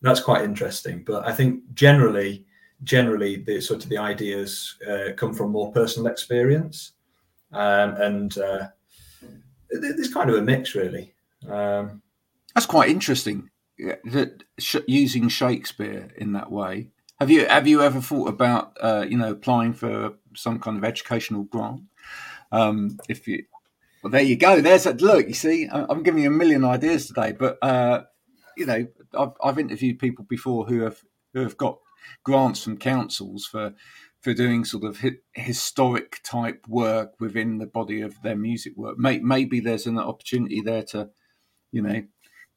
That's 0.01 0.20
quite 0.20 0.44
interesting. 0.44 1.04
But 1.06 1.27
I 1.27 1.32
think 1.32 1.62
generally, 1.74 2.46
generally, 2.84 3.38
the 3.38 3.62
sort 3.62 3.84
of 3.84 3.89
the 3.89 3.98
ideas 3.98 4.77
uh, 4.88 5.13
come 5.15 5.34
from 5.34 5.51
more 5.51 5.72
personal 5.72 6.12
experience, 6.12 6.94
um, 7.51 7.96
and 7.96 8.38
uh, 8.38 8.68
there's 9.70 10.13
kind 10.13 10.30
of 10.30 10.36
a 10.36 10.42
mix, 10.42 10.75
really. 10.75 11.13
Um, 11.48 12.01
That's 12.54 12.68
quite 12.68 12.89
interesting. 12.89 13.50
That 13.77 14.44
sh- 14.58 14.77
using 14.88 15.27
Shakespeare 15.29 16.10
in 16.17 16.34
that 16.34 16.51
way. 16.51 16.89
Have 17.20 17.29
you 17.32 17.48
have 17.48 17.67
you 17.67 17.82
ever 17.82 18.01
thought 18.01 18.29
about 18.29 18.77
uh, 18.79 19.05
you 19.08 19.17
know 19.17 19.32
applying 19.32 19.74
for 19.74 20.13
some 20.36 20.60
kind 20.60 20.77
of 20.77 20.84
educational 20.84 21.44
grant? 21.44 21.84
Um, 22.51 23.00
if 23.10 23.27
you 23.27 23.46
well, 24.03 24.12
there 24.12 24.22
you 24.22 24.36
go. 24.38 24.62
There's 24.62 24.86
a 24.86 24.94
look. 24.94 25.27
You 25.27 25.34
see, 25.34 25.67
I'm 25.72 26.03
giving 26.03 26.24
you 26.24 26.29
a 26.29 26.34
million 26.34 26.63
ideas 26.63 27.08
today, 27.08 27.32
but 27.32 27.58
uh, 27.62 28.03
you 28.55 28.65
know, 28.65 28.88
I've, 29.17 29.34
I've 29.44 29.60
interviewed 29.60 30.00
people 30.00 30.25
before 30.29 30.65
who 30.65 30.82
have 30.82 31.01
who 31.34 31.41
have 31.41 31.58
got 31.58 31.79
grants 32.24 32.63
from 32.63 32.77
councils 32.77 33.46
for 33.46 33.74
for 34.22 34.34
doing 34.34 34.65
sort 34.65 34.84
of 34.84 35.00
hi- 35.01 35.17
historic 35.34 36.20
type 36.24 36.67
work 36.67 37.13
within 37.20 37.58
the 37.58 37.65
body 37.67 38.01
of 38.01 38.22
their 38.24 38.36
music 38.36 38.74
work. 38.75 38.98
May, 38.98 39.20
maybe 39.20 39.60
there's 39.60 39.86
an 39.86 40.00
opportunity 40.00 40.62
there 40.62 40.84
to, 40.84 41.10
you 41.72 41.82
know, 41.82 42.03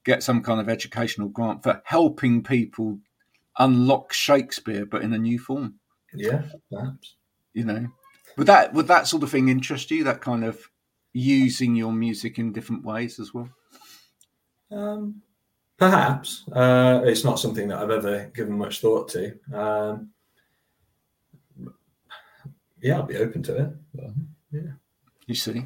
get 0.05 0.23
some 0.23 0.43
kind 0.43 0.61
of 0.61 0.69
educational 0.69 1.29
grant 1.29 1.63
for 1.63 1.83
helping 1.85 2.43
people 2.43 2.99
unlock 3.59 4.13
Shakespeare, 4.13 4.87
but 4.87 5.03
in 5.03 5.13
a 5.13 5.19
new 5.19 5.39
form. 5.39 5.75
yeah, 6.15 6.43
perhaps. 6.71 7.15
You 7.55 7.65
know, 7.65 7.89
would 8.37 8.47
that 8.47 8.73
would 8.73 8.87
that 8.89 9.07
sort 9.07 9.23
of 9.23 9.31
thing 9.31 9.49
interest 9.49 9.91
you? 9.91 10.05
That 10.05 10.21
kind 10.21 10.45
of 10.45 10.61
using 11.13 11.75
your 11.75 11.93
music 11.93 12.39
in 12.39 12.53
different 12.53 12.85
ways 12.85 13.19
as 13.19 13.35
well. 13.35 13.49
Um, 14.71 15.23
perhaps 15.77 16.45
uh, 16.53 17.01
it's 17.05 17.25
not 17.25 17.41
something 17.41 17.69
that 17.69 17.79
I've 17.79 17.91
ever 17.91 18.31
given 18.35 18.57
much 18.57 18.81
thought 18.81 19.09
to. 19.11 19.39
Um, 19.53 20.11
yeah, 22.81 22.97
I'll 22.97 23.03
be 23.03 23.17
open 23.17 23.43
to 23.45 23.57
it. 23.57 23.71
But, 23.95 24.11
You 25.27 25.35
see, 25.35 25.65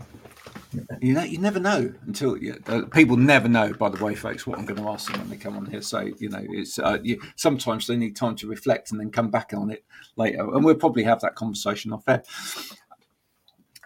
you 1.00 1.14
know, 1.14 1.22
you 1.22 1.38
never 1.38 1.60
know 1.60 1.92
until 2.06 2.36
you, 2.36 2.60
uh, 2.66 2.82
people 2.86 3.16
never 3.16 3.48
know. 3.48 3.72
By 3.72 3.88
the 3.88 4.02
way, 4.02 4.14
folks, 4.14 4.46
what 4.46 4.58
I'm 4.58 4.66
going 4.66 4.82
to 4.82 4.88
ask 4.88 5.10
them 5.10 5.20
when 5.20 5.30
they 5.30 5.36
come 5.36 5.56
on 5.56 5.66
here. 5.66 5.82
So 5.82 6.00
you 6.18 6.28
know, 6.28 6.44
it's 6.48 6.78
uh, 6.78 6.98
you, 7.02 7.20
sometimes 7.36 7.86
they 7.86 7.96
need 7.96 8.16
time 8.16 8.36
to 8.36 8.48
reflect 8.48 8.90
and 8.90 9.00
then 9.00 9.10
come 9.10 9.30
back 9.30 9.52
on 9.54 9.70
it 9.70 9.84
later, 10.16 10.40
and 10.40 10.64
we'll 10.64 10.74
probably 10.74 11.04
have 11.04 11.20
that 11.20 11.34
conversation 11.34 11.92
off 11.92 12.08
air. 12.08 12.22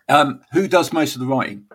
Um, 0.09 0.41
who 0.53 0.69
does 0.69 0.93
most 0.93 1.15
of 1.15 1.21
the 1.21 1.27
writing? 1.27 1.67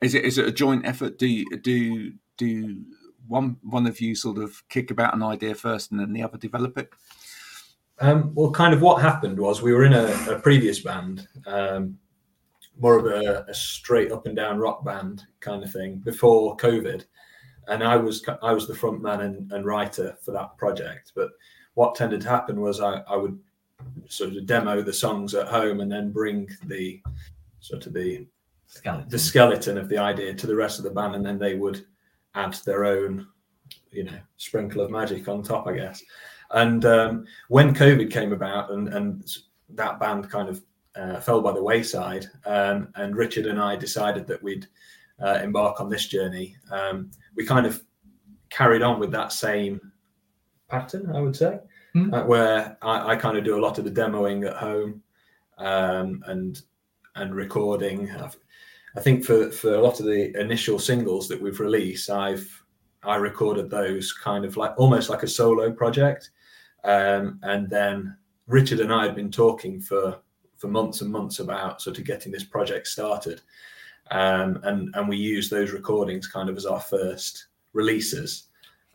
Is 0.00 0.14
it 0.14 0.24
is 0.24 0.38
it 0.38 0.46
a 0.46 0.52
joint 0.52 0.86
effort? 0.86 1.18
Do 1.18 1.26
you, 1.26 1.56
do 1.58 2.12
do 2.36 2.84
one 3.26 3.56
one 3.62 3.86
of 3.86 4.00
you 4.00 4.14
sort 4.14 4.38
of 4.38 4.62
kick 4.68 4.90
about 4.90 5.14
an 5.14 5.22
idea 5.22 5.54
first, 5.54 5.90
and 5.90 6.00
then 6.00 6.12
the 6.12 6.22
other 6.22 6.38
develop 6.38 6.78
it? 6.78 6.90
Um, 8.00 8.32
well, 8.34 8.50
kind 8.50 8.72
of 8.72 8.80
what 8.80 9.02
happened 9.02 9.38
was 9.38 9.60
we 9.60 9.74
were 9.74 9.84
in 9.84 9.92
a, 9.92 10.06
a 10.30 10.38
previous 10.38 10.80
band, 10.80 11.28
um, 11.46 11.98
more 12.78 12.98
of 12.98 13.06
a, 13.06 13.44
a 13.48 13.54
straight 13.54 14.12
up 14.12 14.26
and 14.26 14.36
down 14.36 14.58
rock 14.58 14.84
band 14.84 15.24
kind 15.40 15.62
of 15.62 15.72
thing 15.72 15.98
before 15.98 16.56
COVID, 16.56 17.04
and 17.68 17.82
I 17.82 17.96
was 17.96 18.24
I 18.42 18.52
was 18.52 18.66
the 18.66 18.74
front 18.74 19.02
man 19.02 19.20
and, 19.20 19.52
and 19.52 19.64
writer 19.66 20.16
for 20.22 20.32
that 20.32 20.56
project. 20.56 21.12
But 21.14 21.30
what 21.74 21.94
tended 21.94 22.22
to 22.22 22.28
happen 22.28 22.60
was 22.60 22.80
I, 22.80 23.02
I 23.08 23.16
would 23.16 23.38
sort 24.08 24.36
of 24.36 24.46
demo 24.46 24.82
the 24.82 24.92
songs 24.92 25.34
at 25.34 25.48
home 25.48 25.80
and 25.80 25.90
then 25.90 26.12
bring 26.12 26.48
the 26.66 27.00
sort 27.60 27.86
of 27.86 27.92
the 27.92 28.26
Skeleton. 28.66 29.08
the 29.08 29.18
skeleton 29.18 29.78
of 29.78 29.88
the 29.88 29.98
idea 29.98 30.32
to 30.32 30.46
the 30.46 30.54
rest 30.54 30.78
of 30.78 30.84
the 30.84 30.90
band, 30.90 31.16
and 31.16 31.26
then 31.26 31.38
they 31.38 31.56
would 31.56 31.84
add 32.36 32.54
their 32.64 32.84
own, 32.84 33.26
you 33.90 34.04
know, 34.04 34.18
sprinkle 34.36 34.80
of 34.80 34.92
magic 34.92 35.26
on 35.26 35.42
top, 35.42 35.66
I 35.66 35.74
guess. 35.74 36.02
And 36.52 36.84
um, 36.84 37.26
when 37.48 37.74
COVID 37.74 38.10
came 38.12 38.32
about, 38.32 38.70
and 38.70 38.88
and 38.88 39.28
that 39.70 39.98
band 39.98 40.30
kind 40.30 40.48
of 40.48 40.62
uh, 40.96 41.20
fell 41.20 41.40
by 41.40 41.52
the 41.52 41.62
wayside, 41.62 42.26
um, 42.46 42.88
and 42.96 43.16
Richard 43.16 43.46
and 43.46 43.60
I 43.60 43.76
decided 43.76 44.26
that 44.26 44.42
we'd 44.42 44.66
uh, 45.22 45.40
embark 45.42 45.80
on 45.80 45.88
this 45.88 46.06
journey. 46.06 46.56
Um, 46.70 47.10
we 47.36 47.44
kind 47.44 47.66
of 47.66 47.82
carried 48.50 48.82
on 48.82 48.98
with 48.98 49.12
that 49.12 49.32
same 49.32 49.80
pattern, 50.68 51.14
I 51.14 51.20
would 51.20 51.36
say, 51.36 51.60
Hmm. 51.92 52.14
uh, 52.14 52.24
where 52.24 52.76
I, 52.82 53.12
I 53.12 53.16
kind 53.16 53.36
of 53.36 53.44
do 53.44 53.58
a 53.58 53.64
lot 53.64 53.78
of 53.78 53.84
the 53.84 53.90
demoing 53.90 54.46
at 54.48 54.56
home 54.56 55.02
um, 55.58 56.22
and 56.26 56.60
and 57.16 57.34
recording. 57.34 58.10
I've, 58.12 58.36
I 58.96 59.00
think 59.00 59.24
for 59.24 59.50
for 59.50 59.74
a 59.74 59.80
lot 59.80 59.98
of 60.00 60.06
the 60.06 60.38
initial 60.40 60.78
singles 60.78 61.28
that 61.28 61.40
we've 61.40 61.58
released, 61.58 62.08
I've 62.08 62.48
I 63.02 63.16
recorded 63.16 63.70
those 63.70 64.12
kind 64.12 64.44
of 64.44 64.56
like 64.56 64.72
almost 64.76 65.10
like 65.10 65.24
a 65.24 65.28
solo 65.28 65.72
project, 65.72 66.30
um, 66.84 67.40
and 67.42 67.68
then 67.68 68.16
Richard 68.46 68.80
and 68.80 68.92
I 68.92 69.04
had 69.04 69.16
been 69.16 69.30
talking 69.30 69.80
for 69.80 70.18
for 70.60 70.68
months 70.68 71.00
and 71.00 71.10
months 71.10 71.38
about 71.40 71.80
sort 71.80 71.98
of 71.98 72.04
getting 72.04 72.30
this 72.30 72.44
project 72.44 72.86
started, 72.86 73.40
um, 74.10 74.60
and 74.62 74.94
and 74.94 75.08
we 75.08 75.16
used 75.16 75.50
those 75.50 75.72
recordings 75.72 76.28
kind 76.28 76.48
of 76.50 76.56
as 76.56 76.66
our 76.66 76.80
first 76.80 77.46
releases. 77.72 78.44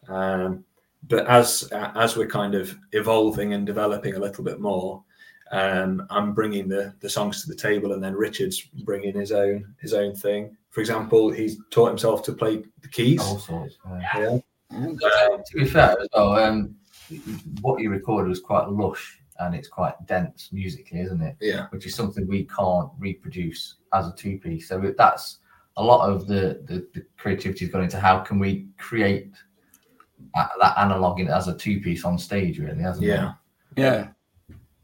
Um, 0.07 0.63
but 1.07 1.25
as 1.27 1.67
as 1.74 2.15
we're 2.15 2.27
kind 2.27 2.53
of 2.55 2.77
evolving 2.93 3.53
and 3.53 3.65
developing 3.65 4.13
a 4.13 4.19
little 4.19 4.43
bit 4.43 4.60
more, 4.60 5.03
um, 5.51 6.05
I'm 6.12 6.34
bringing 6.34 6.67
the 6.69 6.93
the 7.00 7.10
songs 7.10 7.41
to 7.41 7.50
the 7.50 7.55
table, 7.55 7.93
and 7.93 8.03
then 8.03 8.13
Richard's 8.13 8.62
bringing 8.62 9.15
his 9.15 9.31
own 9.31 9.74
his 9.81 9.93
own 9.93 10.15
thing. 10.15 10.55
For 10.69 10.81
example, 10.81 11.31
he's 11.31 11.57
taught 11.72 11.88
himself 11.88 12.22
to 12.25 12.34
play 12.34 12.63
the 12.81 12.89
keys. 12.89 13.22
All 13.22 13.39
sorts. 13.39 13.77
uh, 13.89 14.00
Yeah. 14.15 14.38
Mm. 14.74 14.98
to 15.00 15.57
be 15.57 15.65
fair 15.65 15.95
as 16.01 16.07
well, 16.13 16.36
um, 16.36 16.75
what 17.62 17.79
you 17.79 17.89
recorded 17.89 18.29
was 18.29 18.39
quite 18.39 18.67
lush 18.67 19.19
and 19.39 19.54
it's 19.56 19.68
quite 19.68 19.94
dense 20.06 20.50
musically, 20.51 21.01
isn't 21.01 21.22
it? 21.22 21.36
Yeah. 21.42 21.68
Which 21.70 21.86
is 21.86 21.96
something 21.96 22.27
we 22.27 22.46
can't 22.46 22.89
reproduce 22.98 23.75
as 23.94 24.08
a 24.08 24.13
two 24.13 24.38
piece. 24.38 24.70
So 24.70 24.94
that's 24.98 25.39
a 25.77 25.84
lot 25.84 26.10
of 26.10 26.27
the, 26.27 26.62
the, 26.65 26.88
the 26.94 27.06
creativity 27.18 27.65
has 27.65 27.72
gone 27.72 27.84
into 27.84 28.00
how 28.00 28.20
can 28.20 28.39
we 28.39 28.68
create 28.77 29.34
that, 30.34 30.50
that 30.62 30.77
analog 30.80 31.20
in, 31.20 31.27
as 31.27 31.48
a 31.48 31.56
two 31.56 31.82
piece 31.82 32.06
on 32.06 32.18
stage, 32.18 32.60
really, 32.60 32.82
hasn't 32.82 33.06
it? 33.06 33.10
Yeah. 33.10 33.34
Yeah. 33.75 34.08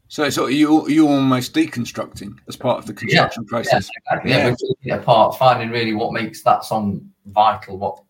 So 0.08 0.24
it's 0.24 0.36
sort 0.36 0.52
you 0.52 0.86
you 0.90 1.08
almost 1.08 1.54
deconstructing 1.54 2.36
as 2.46 2.54
part 2.54 2.78
of 2.78 2.84
the 2.84 2.92
construction 2.92 3.44
it? 3.44 3.48
process. 3.48 3.88
Yeah, 3.88 4.12
exactly. 4.12 4.30
Yeah, 4.30 4.36
Yeah. 4.36 4.44
we're 4.44 4.56
taking 4.56 4.76
it 4.92 5.00
apart, 5.00 5.38
finding 5.38 5.70
really 5.70 5.94
what 5.94 6.12
makes 6.12 6.42
that 6.42 6.64
song 6.64 7.00
vital, 7.24 7.78
what 7.78 8.02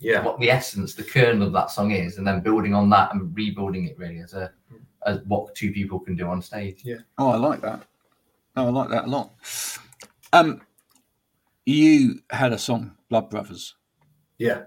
Yeah. 0.00 0.24
what 0.24 0.40
the 0.40 0.50
essence, 0.50 0.94
the 0.96 1.04
kernel 1.04 1.46
of 1.46 1.52
that 1.52 1.70
song 1.70 1.92
is, 1.92 2.18
and 2.18 2.26
then 2.26 2.40
building 2.40 2.74
on 2.74 2.90
that 2.90 3.14
and 3.14 3.32
rebuilding 3.36 3.84
it 3.86 3.96
really 3.96 4.18
as 4.18 4.34
a 4.34 4.50
as 5.06 5.20
what 5.26 5.54
two 5.54 5.72
people 5.72 6.00
can 6.00 6.16
do 6.16 6.26
on 6.28 6.40
stage. 6.42 6.80
Yeah. 6.84 6.98
Oh, 7.18 7.30
I 7.30 7.36
like 7.36 7.60
that. 7.62 7.82
Oh, 8.56 8.66
I 8.66 8.70
like 8.70 8.88
that 8.90 9.04
a 9.04 9.08
lot. 9.08 9.32
Um, 10.32 10.62
you 11.66 12.20
had 12.30 12.52
a 12.52 12.58
song, 12.58 12.96
Blood 13.08 13.30
Brothers, 13.30 13.74
Yeah. 14.38 14.64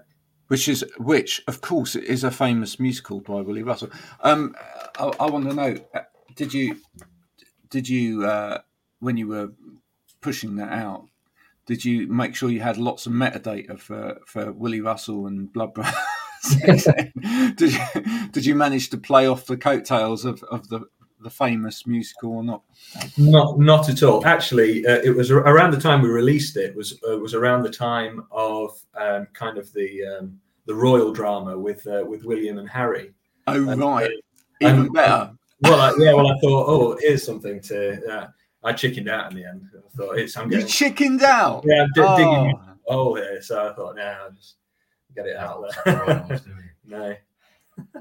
which 0.48 0.68
is 0.68 0.84
which, 0.98 1.42
of 1.46 1.60
course, 1.60 1.94
is 1.96 2.24
a 2.24 2.30
famous 2.30 2.78
musical 2.80 3.20
by 3.20 3.40
Willy 3.40 3.62
Russell. 3.62 3.90
Um, 4.20 4.54
I, 4.98 5.12
I 5.20 5.26
want 5.30 5.48
to 5.48 5.54
know, 5.54 5.76
uh, 5.94 6.00
did 6.36 6.52
you 6.54 6.76
did 7.70 7.88
you 7.88 8.24
uh, 8.26 8.58
when 9.00 9.16
you 9.16 9.28
were 9.28 9.52
pushing 10.20 10.56
that 10.56 10.72
out? 10.72 11.06
Did 11.66 11.84
you 11.84 12.06
make 12.08 12.34
sure 12.34 12.48
you 12.48 12.60
had 12.60 12.78
lots 12.78 13.04
of 13.06 13.12
metadata 13.12 13.78
for, 13.78 14.20
for 14.26 14.52
Willy 14.52 14.80
Russell 14.80 15.26
and 15.26 15.52
Blood 15.52 15.74
Brothers? 15.74 15.94
did 17.56 17.72
you 17.72 18.28
did 18.32 18.46
you 18.46 18.54
manage 18.54 18.90
to 18.90 18.98
play 18.98 19.26
off 19.26 19.46
the 19.46 19.56
coattails 19.56 20.24
of, 20.24 20.42
of 20.44 20.68
the 20.68 20.86
the 21.20 21.30
famous 21.30 21.86
musical 21.86 22.32
or 22.32 22.44
not? 22.44 22.62
Not 23.16 23.58
not 23.58 23.88
at 23.88 24.02
all. 24.02 24.24
Actually, 24.24 24.86
uh, 24.86 25.00
it 25.02 25.10
was 25.10 25.30
around 25.30 25.72
the 25.72 25.80
time 25.80 26.02
we 26.02 26.08
released 26.08 26.56
it. 26.56 26.74
Was 26.74 27.00
uh, 27.08 27.18
was 27.18 27.34
around 27.34 27.62
the 27.62 27.70
time 27.70 28.24
of 28.30 28.78
um, 28.94 29.26
kind 29.32 29.58
of 29.58 29.72
the 29.72 30.04
um, 30.04 30.40
the 30.66 30.74
royal 30.74 31.12
drama 31.12 31.58
with 31.58 31.86
uh, 31.86 32.04
with 32.06 32.24
William 32.24 32.58
and 32.58 32.68
Harry. 32.68 33.12
Oh 33.46 33.68
And, 33.68 33.80
right, 33.80 34.06
uh, 34.06 34.68
even 34.68 34.80
um, 34.80 34.92
better. 34.92 35.32
Well, 35.62 35.80
I, 35.80 35.92
yeah. 35.98 36.12
Well, 36.12 36.28
I 36.28 36.38
thought, 36.40 36.68
oh, 36.68 36.98
here's 37.00 37.24
something 37.24 37.60
to. 37.62 38.06
Uh, 38.06 38.26
I 38.62 38.72
chickened 38.72 39.08
out 39.08 39.30
in 39.32 39.38
the 39.38 39.44
end. 39.48 39.68
I 39.74 39.96
thought 39.96 40.18
it's. 40.18 40.36
I'm 40.36 40.50
You 40.52 40.62
chickened 40.62 41.22
out. 41.22 41.64
Yeah, 41.66 41.82
I'm 41.82 41.90
di- 41.94 42.16
digging 42.16 42.60
Oh, 42.88 43.10
oh 43.10 43.14
here. 43.14 43.42
So 43.42 43.68
I 43.68 43.72
thought, 43.74 43.96
nah, 43.96 44.30
just 44.36 44.56
get 45.22 45.26
it 45.26 45.36
out 45.36 45.62
That's 45.62 45.84
there. 45.84 45.96
what 45.96 46.06
the 46.06 46.12
Royals 46.28 46.40
do. 46.42 46.52
no. 46.86 47.16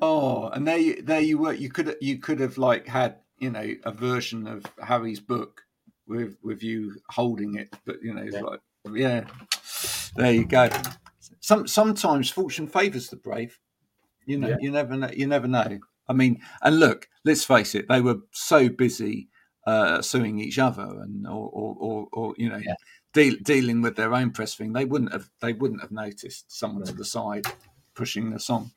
oh, 0.01 0.47
and 0.49 0.67
there 0.67 0.77
you 0.77 1.01
there 1.01 1.21
you 1.21 1.38
were. 1.38 1.53
You 1.53 1.69
could 1.69 1.95
you 2.01 2.17
could 2.17 2.39
have 2.39 2.58
like 2.58 2.88
had 2.88 3.17
you 3.39 3.49
know 3.49 3.67
a 3.84 3.91
version 3.91 4.47
of 4.47 4.65
Harry's 4.82 5.19
book 5.19 5.62
with 6.08 6.38
with 6.43 6.63
you 6.63 6.95
holding 7.10 7.56
it, 7.56 7.69
but 7.86 7.97
you 8.01 8.13
know 8.13 8.21
it's 8.23 8.36
Yeah. 8.36 8.41
like 8.41 8.60
yeah. 8.93 9.23
There 10.15 10.32
you 10.34 10.45
go. 10.45 10.69
Some 11.41 11.67
sometimes 11.67 12.30
fortune 12.30 12.67
favours 12.67 13.10
the 13.10 13.15
brave. 13.17 13.60
You 14.25 14.38
know, 14.39 14.49
Yeah. 14.49 14.58
you 14.60 14.71
never 14.71 14.95
know. 14.97 15.10
You 15.13 15.27
never 15.27 15.47
know. 15.47 15.80
I 16.10 16.13
mean, 16.13 16.41
and 16.62 16.80
look, 16.80 17.08
let's 17.25 17.43
face 17.43 17.75
it. 17.75 17.88
They 17.88 18.01
were 18.01 18.17
so 18.32 18.69
busy 18.69 19.30
uh, 19.67 20.01
suing 20.01 20.39
each 20.39 20.58
other 20.58 20.82
and 21.01 21.27
or 21.27 21.49
or, 21.53 21.75
or, 21.80 22.08
or 22.13 22.36
you 22.38 22.49
know 22.49 22.58
Yeah. 22.58 22.73
deal, 23.13 23.36
dealing 23.43 23.82
with 23.82 23.95
their 23.95 24.15
own 24.15 24.32
press 24.32 24.56
thing. 24.56 24.73
They 24.73 24.86
wouldn't 24.86 25.12
have 25.12 25.30
they 25.41 25.53
wouldn't 25.53 25.82
have 25.82 25.91
noticed 25.91 26.51
someone 26.51 26.86
to 26.86 26.93
the 26.93 27.06
side 27.06 27.45
pushing 27.93 28.32
the 28.32 28.39
song. 28.39 28.71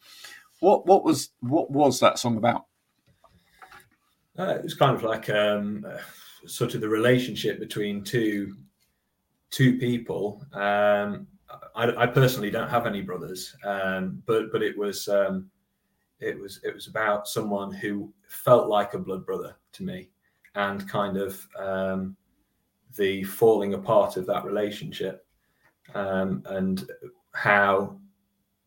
What 0.58 0.86
what 0.86 1.04
was 1.04 1.30
what 1.40 1.70
was 1.70 2.00
that 2.00 2.18
song 2.18 2.36
about? 2.36 2.66
Uh, 4.38 4.54
it 4.56 4.62
was 4.62 4.74
kind 4.74 4.96
of 4.96 5.02
like 5.02 5.30
um, 5.30 5.86
sort 6.46 6.74
of 6.74 6.80
the 6.80 6.88
relationship 6.88 7.60
between 7.60 8.02
two 8.02 8.56
two 9.50 9.78
people. 9.78 10.44
Um, 10.52 11.26
I, 11.74 12.04
I 12.04 12.06
personally 12.06 12.50
don't 12.50 12.68
have 12.68 12.86
any 12.86 13.00
brothers, 13.00 13.54
um, 13.64 14.22
but 14.26 14.50
but 14.50 14.62
it 14.62 14.76
was 14.76 15.08
um, 15.08 15.50
it 16.20 16.38
was 16.38 16.60
it 16.64 16.74
was 16.74 16.86
about 16.88 17.28
someone 17.28 17.72
who 17.72 18.12
felt 18.28 18.68
like 18.68 18.94
a 18.94 18.98
blood 18.98 19.24
brother 19.24 19.56
to 19.72 19.82
me, 19.82 20.08
and 20.54 20.88
kind 20.88 21.16
of 21.16 21.46
um, 21.58 22.16
the 22.96 23.22
falling 23.24 23.74
apart 23.74 24.16
of 24.16 24.26
that 24.26 24.44
relationship, 24.44 25.26
um, 25.94 26.42
and 26.46 26.90
how 27.32 27.98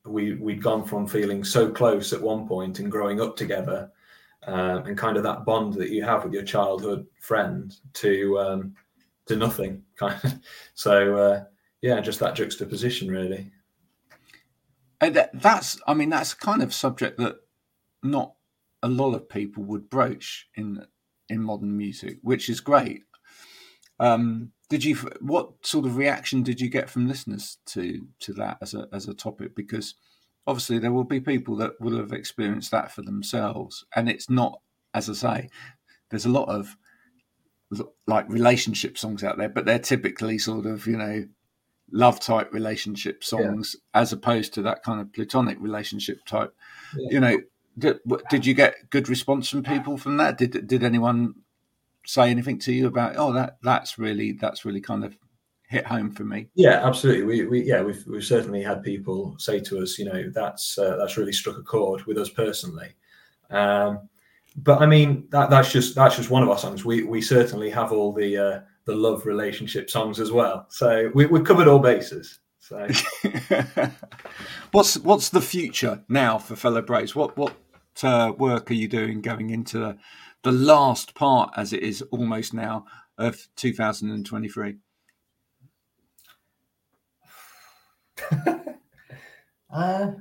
we 0.05 0.35
we'd 0.35 0.61
gone 0.61 0.85
from 0.85 1.07
feeling 1.07 1.43
so 1.43 1.69
close 1.69 2.13
at 2.13 2.21
one 2.21 2.47
point 2.47 2.79
and 2.79 2.91
growing 2.91 3.21
up 3.21 3.35
together 3.37 3.89
um, 4.47 4.85
and 4.85 4.97
kind 4.97 5.17
of 5.17 5.23
that 5.23 5.45
bond 5.45 5.73
that 5.75 5.89
you 5.89 6.03
have 6.03 6.23
with 6.23 6.33
your 6.33 6.43
childhood 6.43 7.05
friend 7.19 7.75
to 7.93 8.37
um, 8.39 8.75
to 9.25 9.35
nothing 9.35 9.83
kind 9.95 10.19
of. 10.23 10.39
So 10.73 11.15
uh, 11.15 11.43
yeah 11.81 11.99
just 12.01 12.19
that 12.19 12.35
juxtaposition 12.35 13.09
really. 13.09 13.51
And 15.01 15.15
that, 15.15 15.41
that's 15.41 15.79
I 15.87 15.93
mean 15.93 16.09
that's 16.09 16.33
kind 16.33 16.61
of 16.61 16.73
subject 16.73 17.17
that 17.17 17.37
not 18.01 18.33
a 18.81 18.87
lot 18.87 19.13
of 19.15 19.29
people 19.29 19.63
would 19.63 19.89
broach 19.89 20.49
in 20.55 20.85
in 21.33 21.43
modern 21.43 21.75
music, 21.75 22.19
which 22.21 22.49
is 22.49 22.61
great. 22.61 23.03
Um, 23.99 24.51
did 24.69 24.83
you 24.83 24.95
what 25.21 25.51
sort 25.61 25.85
of 25.85 25.97
reaction 25.97 26.43
did 26.43 26.59
you 26.59 26.69
get 26.69 26.89
from 26.89 27.07
listeners 27.07 27.57
to 27.67 28.07
to 28.19 28.33
that 28.33 28.57
as 28.61 28.73
a 28.73 28.87
as 28.91 29.07
a 29.07 29.13
topic? 29.13 29.55
Because 29.55 29.95
obviously 30.47 30.79
there 30.79 30.91
will 30.91 31.03
be 31.03 31.19
people 31.19 31.55
that 31.57 31.79
will 31.79 31.97
have 31.97 32.11
experienced 32.11 32.71
that 32.71 32.91
for 32.91 33.01
themselves, 33.01 33.85
and 33.95 34.09
it's 34.09 34.29
not 34.29 34.61
as 34.93 35.09
I 35.09 35.13
say. 35.13 35.49
There's 36.09 36.25
a 36.25 36.29
lot 36.29 36.49
of 36.49 36.77
like 38.07 38.29
relationship 38.29 38.97
songs 38.97 39.23
out 39.23 39.37
there, 39.37 39.49
but 39.49 39.65
they're 39.65 39.79
typically 39.79 40.37
sort 40.37 40.65
of 40.65 40.85
you 40.87 40.97
know 40.97 41.25
love 41.91 42.19
type 42.19 42.51
relationship 42.53 43.23
songs 43.23 43.75
as 43.93 44.11
opposed 44.11 44.53
to 44.53 44.61
that 44.63 44.83
kind 44.83 44.99
of 45.01 45.13
platonic 45.13 45.57
relationship 45.59 46.25
type. 46.25 46.53
Yeah. 46.97 47.07
You 47.11 47.19
know, 47.19 47.37
did, 47.77 47.99
did 48.29 48.45
you 48.45 48.53
get 48.53 48.89
good 48.89 49.09
response 49.09 49.49
from 49.49 49.63
people 49.63 49.97
from 49.97 50.17
that? 50.17 50.37
Did 50.37 50.67
did 50.67 50.83
anyone 50.83 51.35
say 52.05 52.29
anything 52.29 52.59
to 52.59 52.73
you 52.73 52.87
about 52.87 53.15
oh 53.17 53.31
that 53.31 53.57
that's 53.63 53.97
really 53.97 54.33
that's 54.33 54.65
really 54.65 54.81
kind 54.81 55.05
of 55.05 55.17
hit 55.69 55.85
home 55.85 56.11
for 56.11 56.23
me? 56.23 56.47
yeah 56.53 56.85
absolutely 56.85 57.23
we, 57.23 57.45
we 57.45 57.63
yeah 57.63 57.81
we've, 57.81 58.05
we've 58.07 58.25
certainly 58.25 58.61
had 58.61 58.83
people 58.83 59.35
say 59.39 59.59
to 59.59 59.81
us 59.81 59.97
you 59.97 60.05
know 60.05 60.29
that's 60.33 60.77
uh, 60.77 60.97
that's 60.97 61.17
really 61.17 61.31
struck 61.31 61.57
a 61.57 61.63
chord 61.63 62.03
with 62.03 62.17
us 62.17 62.29
personally 62.29 62.89
um, 63.49 64.07
but 64.57 64.81
i 64.81 64.85
mean 64.85 65.25
that 65.29 65.49
that's 65.49 65.71
just 65.71 65.95
that's 65.95 66.17
just 66.17 66.29
one 66.29 66.43
of 66.43 66.49
our 66.49 66.57
songs 66.57 66.83
we 66.83 67.03
we 67.03 67.21
certainly 67.21 67.69
have 67.69 67.91
all 67.91 68.11
the 68.11 68.37
uh, 68.37 68.59
the 68.85 68.95
love 68.95 69.25
relationship 69.25 69.89
songs 69.89 70.19
as 70.19 70.31
well 70.31 70.65
so 70.69 71.09
we, 71.15 71.25
we've 71.25 71.45
covered 71.45 71.67
all 71.67 71.79
bases 71.79 72.39
so 72.59 72.87
what's 74.71 74.97
what's 74.99 75.29
the 75.29 75.41
future 75.41 76.01
now 76.07 76.37
for 76.37 76.55
fellow 76.55 76.81
Braves? 76.81 77.13
What 77.13 77.35
what 77.35 77.53
uh, 78.03 78.33
work 78.37 78.71
are 78.71 78.75
you 78.75 78.87
doing 78.87 79.21
going 79.21 79.49
into 79.49 79.77
the, 79.79 79.97
the 80.43 80.51
last 80.51 81.13
part, 81.15 81.51
as 81.57 81.73
it 81.73 81.83
is 81.83 82.01
almost 82.11 82.53
now, 82.53 82.85
of 83.17 83.47
2023? 83.55 84.75
Uh, 89.73 90.11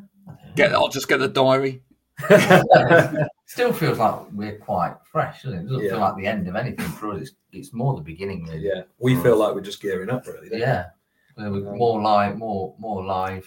Get, 0.57 0.73
I'll 0.73 0.89
just 0.89 1.09
get 1.09 1.19
the 1.21 1.29
diary. 1.29 1.83
still 3.47 3.71
feels 3.73 3.99
like 3.99 4.15
we're 4.33 4.57
quite 4.57 4.95
fresh, 5.11 5.43
doesn't 5.43 5.59
it? 5.59 5.63
It 5.63 5.69
doesn't 5.69 5.85
Yeah. 5.85 5.91
feel 5.91 6.01
like 6.01 6.17
the 6.17 6.27
end 6.27 6.49
of 6.49 6.57
anything 6.57 6.87
for 6.93 7.13
us. 7.13 7.21
It's, 7.23 7.33
it's 7.53 7.73
more 7.75 7.95
the 7.95 8.01
beginning, 8.03 8.45
really. 8.47 8.61
yeah, 8.67 8.83
we 8.99 9.15
feel 9.17 9.37
like 9.37 9.55
we're 9.55 9.61
just 9.61 9.83
gearing 9.83 10.09
up, 10.09 10.27
really. 10.27 10.49
don't 10.49 10.59
we? 10.59 10.61
Yeah. 10.61 10.87
Uh, 11.37 11.51
More 11.51 12.01
live, 12.01 12.37
more 12.39 12.75
more 12.79 13.05
live. 13.05 13.47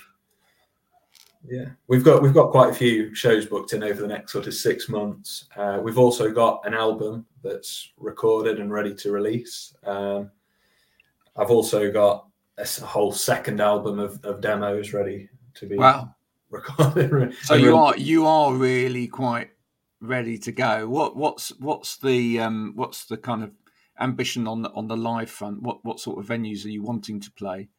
Yeah, 1.47 1.69
we've 1.87 2.03
got 2.03 2.21
we've 2.21 2.33
got 2.33 2.51
quite 2.51 2.71
a 2.71 2.73
few 2.73 3.13
shows 3.13 3.45
booked 3.45 3.73
in 3.73 3.83
over 3.83 4.01
the 4.01 4.07
next 4.07 4.31
sort 4.31 4.47
of 4.47 4.53
six 4.53 4.89
months. 4.89 5.45
Uh, 5.55 5.79
we've 5.83 5.97
also 5.99 6.31
got 6.31 6.61
an 6.65 6.73
album 6.73 7.25
that's 7.43 7.91
recorded 7.97 8.59
and 8.59 8.71
ready 8.71 8.93
to 8.95 9.11
release. 9.11 9.73
Um, 9.83 10.31
I've 11.35 11.51
also 11.51 11.91
got 11.91 12.27
a 12.57 12.65
whole 12.85 13.11
second 13.11 13.59
album 13.61 13.99
of, 13.99 14.23
of 14.23 14.41
demos 14.41 14.93
ready 14.93 15.29
to 15.55 15.65
be 15.67 15.77
Wow. 15.77 16.15
recorded. 16.49 17.33
So 17.43 17.55
you 17.55 17.75
are 17.75 17.95
you 17.97 18.25
are 18.25 18.53
really 18.53 19.07
quite 19.07 19.51
ready 20.01 20.37
to 20.39 20.51
go. 20.51 20.87
What 20.87 21.15
what's 21.15 21.49
what's 21.59 21.97
the 21.97 22.39
um 22.39 22.73
what's 22.75 23.05
the 23.05 23.17
kind 23.17 23.43
of 23.43 23.51
ambition 23.99 24.47
on 24.47 24.61
the 24.61 24.71
on 24.71 24.87
the 24.87 24.97
live 24.97 25.29
front? 25.29 25.61
What 25.61 25.83
what 25.83 25.99
sort 25.99 26.19
of 26.19 26.25
venues 26.25 26.65
are 26.65 26.69
you 26.69 26.81
wanting 26.81 27.19
to 27.21 27.31
play? 27.31 27.69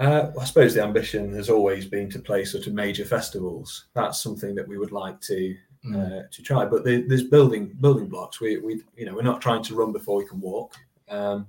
Uh, 0.00 0.32
I 0.40 0.44
suppose 0.46 0.74
the 0.74 0.82
ambition 0.82 1.34
has 1.34 1.50
always 1.50 1.86
been 1.86 2.10
to 2.10 2.18
play 2.18 2.44
sort 2.44 2.66
of 2.66 2.72
major 2.72 3.04
festivals. 3.04 3.86
That's 3.94 4.22
something 4.22 4.54
that 4.54 4.66
we 4.66 4.78
would 4.78 4.92
like 4.92 5.20
to 5.22 5.56
Mm. 5.84 5.96
uh, 5.96 6.28
to 6.30 6.42
try. 6.42 6.66
But 6.66 6.84
the, 6.84 7.02
there's 7.08 7.22
building 7.24 7.74
building 7.80 8.06
blocks. 8.08 8.38
We 8.40 8.58
we 8.58 8.82
you 8.96 9.06
know 9.06 9.14
we're 9.14 9.22
not 9.22 9.40
trying 9.40 9.62
to 9.62 9.74
run 9.74 9.92
before 9.92 10.18
we 10.18 10.26
can 10.26 10.38
walk. 10.40 10.74
Um, 11.08 11.46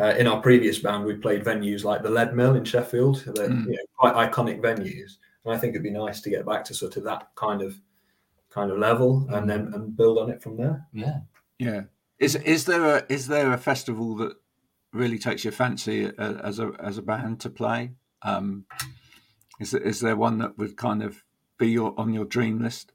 uh, 0.00 0.14
in 0.18 0.26
our 0.26 0.40
previous 0.40 0.78
band, 0.80 1.04
we 1.04 1.14
played 1.14 1.44
venues 1.44 1.84
like 1.84 2.02
the 2.02 2.08
Leadmill 2.10 2.56
in 2.56 2.64
Sheffield, 2.64 3.24
that 3.26 3.50
Mm. 3.50 3.66
you 3.66 3.72
know, 3.72 3.82
quite 3.96 4.14
iconic 4.14 4.60
venues. 4.60 5.18
And 5.44 5.54
I 5.54 5.58
think 5.58 5.72
it'd 5.74 5.82
be 5.84 5.90
nice 5.90 6.20
to 6.22 6.30
get 6.30 6.44
back 6.46 6.64
to 6.64 6.74
sort 6.74 6.96
of 6.96 7.04
that 7.04 7.28
kind 7.36 7.62
of 7.62 7.80
kind 8.50 8.70
of 8.72 8.78
level, 8.78 9.26
and 9.30 9.48
then 9.48 9.72
and 9.74 9.96
build 9.96 10.18
on 10.18 10.30
it 10.30 10.42
from 10.42 10.56
there. 10.56 10.84
Yeah. 10.92 11.20
Yeah. 11.58 11.82
Is 12.18 12.34
is 12.34 12.64
there 12.64 12.96
a 12.96 13.06
is 13.08 13.28
there 13.28 13.52
a 13.52 13.58
festival 13.58 14.16
that 14.16 14.36
really 14.92 15.18
takes 15.18 15.44
your 15.44 15.52
fancy 15.52 16.06
uh, 16.06 16.34
as 16.42 16.58
a 16.58 16.72
as 16.80 16.98
a 16.98 17.02
band 17.02 17.40
to 17.40 17.50
play? 17.50 17.92
Um, 18.22 18.64
is 19.60 19.72
there, 19.72 19.82
is 19.82 20.00
there 20.00 20.16
one 20.16 20.38
that 20.38 20.56
would 20.58 20.76
kind 20.76 21.02
of 21.02 21.22
be 21.58 21.68
your 21.70 21.94
on 21.98 22.12
your 22.12 22.24
dream 22.24 22.60
list? 22.62 22.92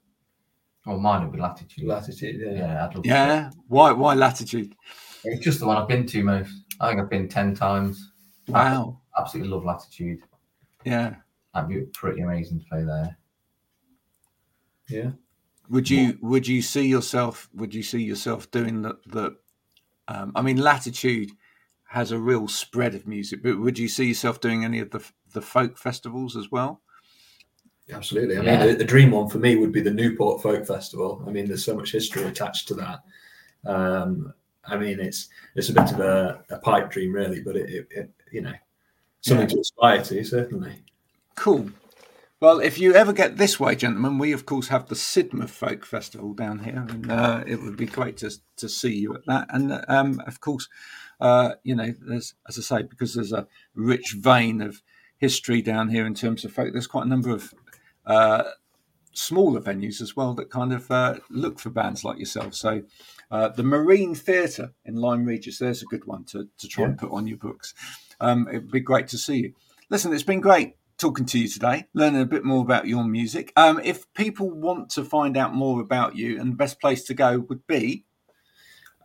Well, 0.86 0.98
mine 0.98 1.22
would 1.22 1.32
be 1.32 1.40
Latitude. 1.40 1.86
Latitude, 1.86 2.40
yeah. 2.40 2.52
Yeah, 2.52 2.84
I'd 2.86 2.94
love 2.94 3.04
to. 3.04 3.08
Yeah. 3.08 3.50
Why 3.68 3.92
why 3.92 4.14
latitude? 4.14 4.74
It's 5.24 5.42
just 5.42 5.60
the 5.60 5.66
one 5.66 5.78
I've 5.78 5.88
been 5.88 6.06
to 6.06 6.22
most. 6.22 6.52
I 6.80 6.88
think 6.88 7.00
I've 7.00 7.08
been 7.08 7.28
10 7.28 7.54
times. 7.54 8.10
Wow. 8.48 9.00
Absolutely 9.16 9.50
love 9.50 9.64
Latitude. 9.64 10.18
Yeah. 10.84 11.14
That'd 11.54 11.70
be 11.70 11.80
pretty 11.94 12.20
amazing 12.20 12.60
to 12.60 12.66
play 12.66 12.84
there. 12.84 13.16
yeah. 14.88 15.10
Would 15.70 15.88
you 15.88 16.18
would 16.20 16.46
you 16.46 16.60
see 16.60 16.86
yourself 16.86 17.48
would 17.54 17.74
you 17.74 17.82
see 17.82 18.02
yourself 18.02 18.50
doing 18.50 18.82
the 18.82 18.98
the 19.06 19.36
um, 20.08 20.32
I 20.34 20.42
mean 20.42 20.58
latitude 20.58 21.30
has 21.94 22.10
a 22.10 22.18
real 22.18 22.48
spread 22.48 22.94
of 22.94 23.06
music, 23.06 23.40
but 23.42 23.60
would 23.60 23.78
you 23.78 23.86
see 23.88 24.06
yourself 24.06 24.40
doing 24.40 24.64
any 24.64 24.80
of 24.80 24.90
the 24.90 25.00
the 25.32 25.40
folk 25.40 25.78
festivals 25.78 26.36
as 26.36 26.50
well? 26.50 26.80
Absolutely. 27.92 28.36
I 28.36 28.42
Yeah. 28.42 28.58
mean, 28.58 28.68
the, 28.68 28.74
the 28.76 28.84
dream 28.84 29.10
one 29.12 29.28
for 29.28 29.38
me 29.38 29.56
would 29.56 29.72
be 29.72 29.80
the 29.80 29.90
Newport 29.90 30.42
Folk 30.42 30.66
Festival. 30.66 31.22
I 31.26 31.30
mean, 31.30 31.46
there's 31.46 31.64
so 31.64 31.76
much 31.76 31.92
history 31.92 32.24
attached 32.24 32.66
to 32.68 32.74
that. 32.74 33.00
Um, 33.66 34.32
I 34.64 34.76
mean, 34.76 34.98
it's 35.00 35.28
it's 35.54 35.68
a 35.68 35.72
bit 35.74 35.92
of 35.92 36.00
a, 36.00 36.42
a 36.50 36.58
pipe 36.58 36.90
dream, 36.90 37.12
really, 37.12 37.40
but 37.40 37.56
it, 37.56 37.70
it, 37.70 37.88
it 37.90 38.10
you 38.32 38.40
know 38.40 38.54
something 39.20 39.46
to 39.48 39.60
aspire 39.60 40.02
to, 40.02 40.24
certainly. 40.24 40.82
Cool. 41.36 41.70
Well, 42.40 42.58
if 42.60 42.78
you 42.78 42.94
ever 42.94 43.12
get 43.12 43.36
this 43.36 43.60
way, 43.60 43.74
gentlemen, 43.76 44.18
we 44.18 44.32
of 44.32 44.46
course 44.46 44.68
have 44.68 44.88
the 44.88 44.94
Sidmouth 44.96 45.50
Folk 45.50 45.84
Festival 45.86 46.34
down 46.34 46.58
here, 46.60 46.84
and 46.88 47.10
uh, 47.10 47.44
it 47.46 47.62
would 47.62 47.76
be 47.76 47.86
great 47.86 48.16
to 48.18 48.30
to 48.56 48.68
see 48.68 48.94
you 48.94 49.14
at 49.14 49.26
that. 49.26 49.46
And 49.50 49.84
um, 49.88 50.20
of 50.26 50.40
course, 50.40 50.68
uh, 51.20 51.52
you 51.62 51.74
know, 51.74 51.94
there's 52.00 52.34
as 52.48 52.58
I 52.58 52.62
say, 52.62 52.82
because 52.82 53.14
there's 53.14 53.32
a 53.32 53.46
rich 53.74 54.14
vein 54.18 54.60
of 54.60 54.82
history 55.18 55.62
down 55.62 55.88
here 55.88 56.06
in 56.06 56.14
terms 56.14 56.44
of 56.44 56.52
folk. 56.52 56.72
There's 56.72 56.86
quite 56.86 57.06
a 57.06 57.08
number 57.08 57.30
of 57.30 57.54
uh, 58.06 58.44
smaller 59.12 59.60
venues 59.60 60.00
as 60.00 60.16
well 60.16 60.34
that 60.34 60.50
kind 60.50 60.72
of 60.72 60.90
uh, 60.90 61.16
look 61.30 61.58
for 61.60 61.70
bands 61.70 62.04
like 62.04 62.18
yourself. 62.18 62.54
So, 62.54 62.82
uh, 63.30 63.48
the 63.48 63.62
Marine 63.62 64.14
Theatre 64.14 64.72
in 64.84 64.96
Lyme 64.96 65.24
Regis, 65.24 65.58
there's 65.58 65.82
a 65.82 65.86
good 65.86 66.04
one 66.04 66.24
to 66.26 66.48
to 66.58 66.68
try 66.68 66.84
and 66.84 66.98
put 66.98 67.12
on 67.12 67.26
your 67.26 67.38
books. 67.38 67.74
Um, 68.20 68.48
it'd 68.48 68.70
be 68.70 68.80
great 68.80 69.08
to 69.08 69.18
see 69.18 69.36
you. 69.38 69.54
Listen, 69.90 70.12
it's 70.12 70.22
been 70.22 70.40
great 70.40 70.76
talking 70.96 71.26
to 71.26 71.38
you 71.38 71.48
today, 71.48 71.86
learning 71.92 72.22
a 72.22 72.26
bit 72.26 72.44
more 72.44 72.62
about 72.62 72.86
your 72.86 73.04
music. 73.04 73.52
Um, 73.56 73.80
if 73.82 74.12
people 74.14 74.48
want 74.50 74.90
to 74.90 75.04
find 75.04 75.36
out 75.36 75.52
more 75.54 75.80
about 75.80 76.16
you, 76.16 76.40
and 76.40 76.52
the 76.52 76.56
best 76.56 76.80
place 76.80 77.02
to 77.04 77.14
go 77.14 77.40
would 77.48 77.66
be 77.66 78.04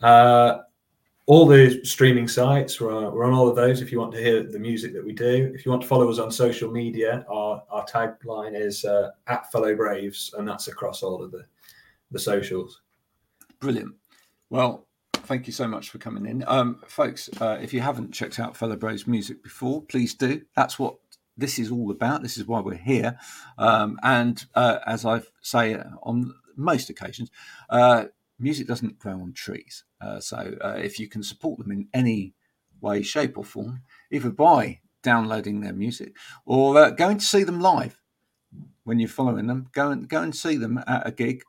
Uh, 0.02 0.60
all 1.30 1.46
the 1.46 1.80
streaming 1.86 2.28
sites, 2.28 2.82
we're 2.82 2.92
on, 2.92 3.13
we're 3.13 3.24
on 3.24 3.34
all 3.34 3.48
of 3.48 3.56
those 3.56 3.84
if 3.84 3.92
you 3.92 4.00
want 4.00 4.12
to 4.12 4.20
hear 4.20 4.42
the 4.42 4.58
music 4.58 4.94
that 4.94 5.06
we 5.06 5.13
do. 5.13 5.52
If 5.54 5.63
you 5.63 5.70
want 5.70 5.84
to 5.84 5.88
follow 5.88 6.10
us 6.10 6.18
on 6.18 6.32
social 6.32 6.72
media, 6.72 7.24
our, 7.30 7.62
our 7.70 7.86
tagline 7.86 8.60
is 8.60 8.84
uh, 8.84 9.12
at 9.28 9.52
Fellow 9.52 9.76
Braves, 9.76 10.34
and 10.36 10.48
that's 10.48 10.70
across 10.70 11.04
all 11.04 11.24
of 11.24 11.32
the, 11.32 11.46
the 12.10 12.18
socials. 12.18 12.82
brilliant. 13.60 13.94
Well, 14.50 14.88
thank 15.13 15.46
you 15.46 15.54
so 15.54 15.68
much 15.68 15.92
for 15.92 16.00
coming 16.00 16.26
in, 16.26 16.44
um, 16.48 16.82
folks. 16.88 17.30
Uh, 17.39 17.60
if 17.62 17.76
you 17.76 17.82
haven't 17.82 18.12
checked 18.12 18.39
out 18.39 18.58
Fellow 18.58 18.76
Braves 18.76 19.06
music 19.06 19.44
before, 19.44 19.84
please 19.84 20.15
do. 20.15 20.42
That's 20.56 20.80
what 20.80 20.96
this 21.38 21.60
is 21.60 21.70
all 21.70 21.92
about. 21.92 22.24
This 22.24 22.39
is 22.39 22.48
why 22.48 22.60
we're 22.60 22.74
here. 22.74 23.20
Um, 23.60 24.00
and 24.02 24.44
uh, 24.56 24.80
as 24.88 25.06
I 25.06 25.22
say 25.42 25.80
on 26.02 26.34
most 26.56 26.89
occasions, 26.89 27.30
uh, 27.70 28.06
music 28.39 28.65
doesn't 28.65 28.98
grow 28.98 29.13
on 29.13 29.34
trees. 29.34 29.84
Uh, 30.01 30.19
so 30.19 30.55
uh, 30.62 30.77
if 30.77 30.99
you 30.99 31.07
can 31.07 31.23
support 31.23 31.59
them 31.59 31.71
in 31.71 31.88
any 31.93 32.33
way, 32.81 33.01
shape, 33.01 33.38
or 33.38 33.43
form, 33.43 33.81
either 34.12 34.29
by 34.29 34.79
downloading 35.01 35.62
their 35.62 35.73
music 35.73 36.15
or 36.45 36.77
uh, 36.77 36.89
going 36.89 37.17
to 37.17 37.25
see 37.25 37.43
them 37.43 37.59
live 37.59 38.01
when 38.83 38.99
you're 38.99 39.09
following 39.09 39.47
them, 39.47 39.67
go 39.71 39.91
and 39.91 40.09
go 40.09 40.21
and 40.21 40.35
see 40.35 40.57
them 40.57 40.79
at 40.88 41.07
a 41.07 41.12
gig. 41.12 41.43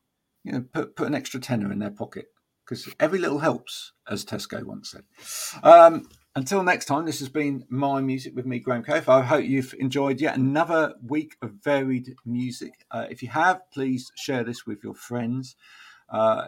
You 0.44 0.52
know, 0.52 0.64
put 0.72 0.96
put 0.96 1.06
an 1.06 1.14
extra 1.14 1.40
tenner 1.40 1.70
in 1.72 1.78
their 1.78 1.90
pocket 1.90 2.26
because 2.64 2.88
every 3.00 3.18
little 3.18 3.40
helps, 3.40 3.92
as 4.08 4.24
Tesco 4.24 4.62
once 4.62 4.92
said. 4.92 5.04
Um, 5.62 6.08
until 6.36 6.62
next 6.62 6.84
time, 6.84 7.04
this 7.04 7.18
has 7.18 7.28
been 7.28 7.64
my 7.68 8.00
music 8.00 8.36
with 8.36 8.46
me, 8.46 8.60
Graham 8.60 8.84
Cope. 8.84 9.08
I 9.08 9.22
hope 9.22 9.44
you've 9.44 9.74
enjoyed 9.78 10.20
yet 10.20 10.36
another 10.36 10.94
week 11.04 11.36
of 11.42 11.54
varied 11.64 12.14
music. 12.24 12.86
Uh, 12.90 13.06
if 13.10 13.22
you 13.22 13.28
have, 13.30 13.62
please 13.72 14.12
share 14.14 14.44
this 14.44 14.66
with 14.66 14.84
your 14.84 14.94
friends. 14.94 15.56
Uh, 16.08 16.46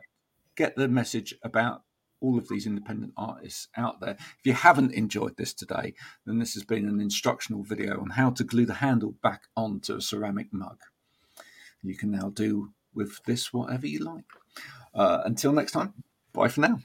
get 0.56 0.76
the 0.76 0.86
message 0.86 1.34
about 1.42 1.82
all 2.22 2.38
of 2.38 2.48
these 2.48 2.66
independent 2.66 3.12
artists 3.16 3.68
out 3.76 4.00
there. 4.00 4.16
If 4.18 4.44
you 4.44 4.54
haven't 4.54 4.94
enjoyed 4.94 5.36
this 5.36 5.52
today, 5.52 5.94
then 6.24 6.38
this 6.38 6.54
has 6.54 6.64
been 6.64 6.88
an 6.88 7.00
instructional 7.00 7.62
video 7.62 8.00
on 8.00 8.10
how 8.10 8.30
to 8.30 8.44
glue 8.44 8.66
the 8.66 8.74
handle 8.74 9.14
back 9.22 9.42
onto 9.56 9.96
a 9.96 10.00
ceramic 10.00 10.52
mug. 10.52 10.78
You 11.82 11.96
can 11.96 12.10
now 12.10 12.30
do 12.30 12.72
with 12.94 13.22
this 13.24 13.52
whatever 13.52 13.86
you 13.86 13.98
like. 13.98 14.24
Uh, 14.94 15.22
until 15.24 15.52
next 15.52 15.72
time, 15.72 15.94
bye 16.32 16.48
for 16.48 16.60
now. 16.60 16.78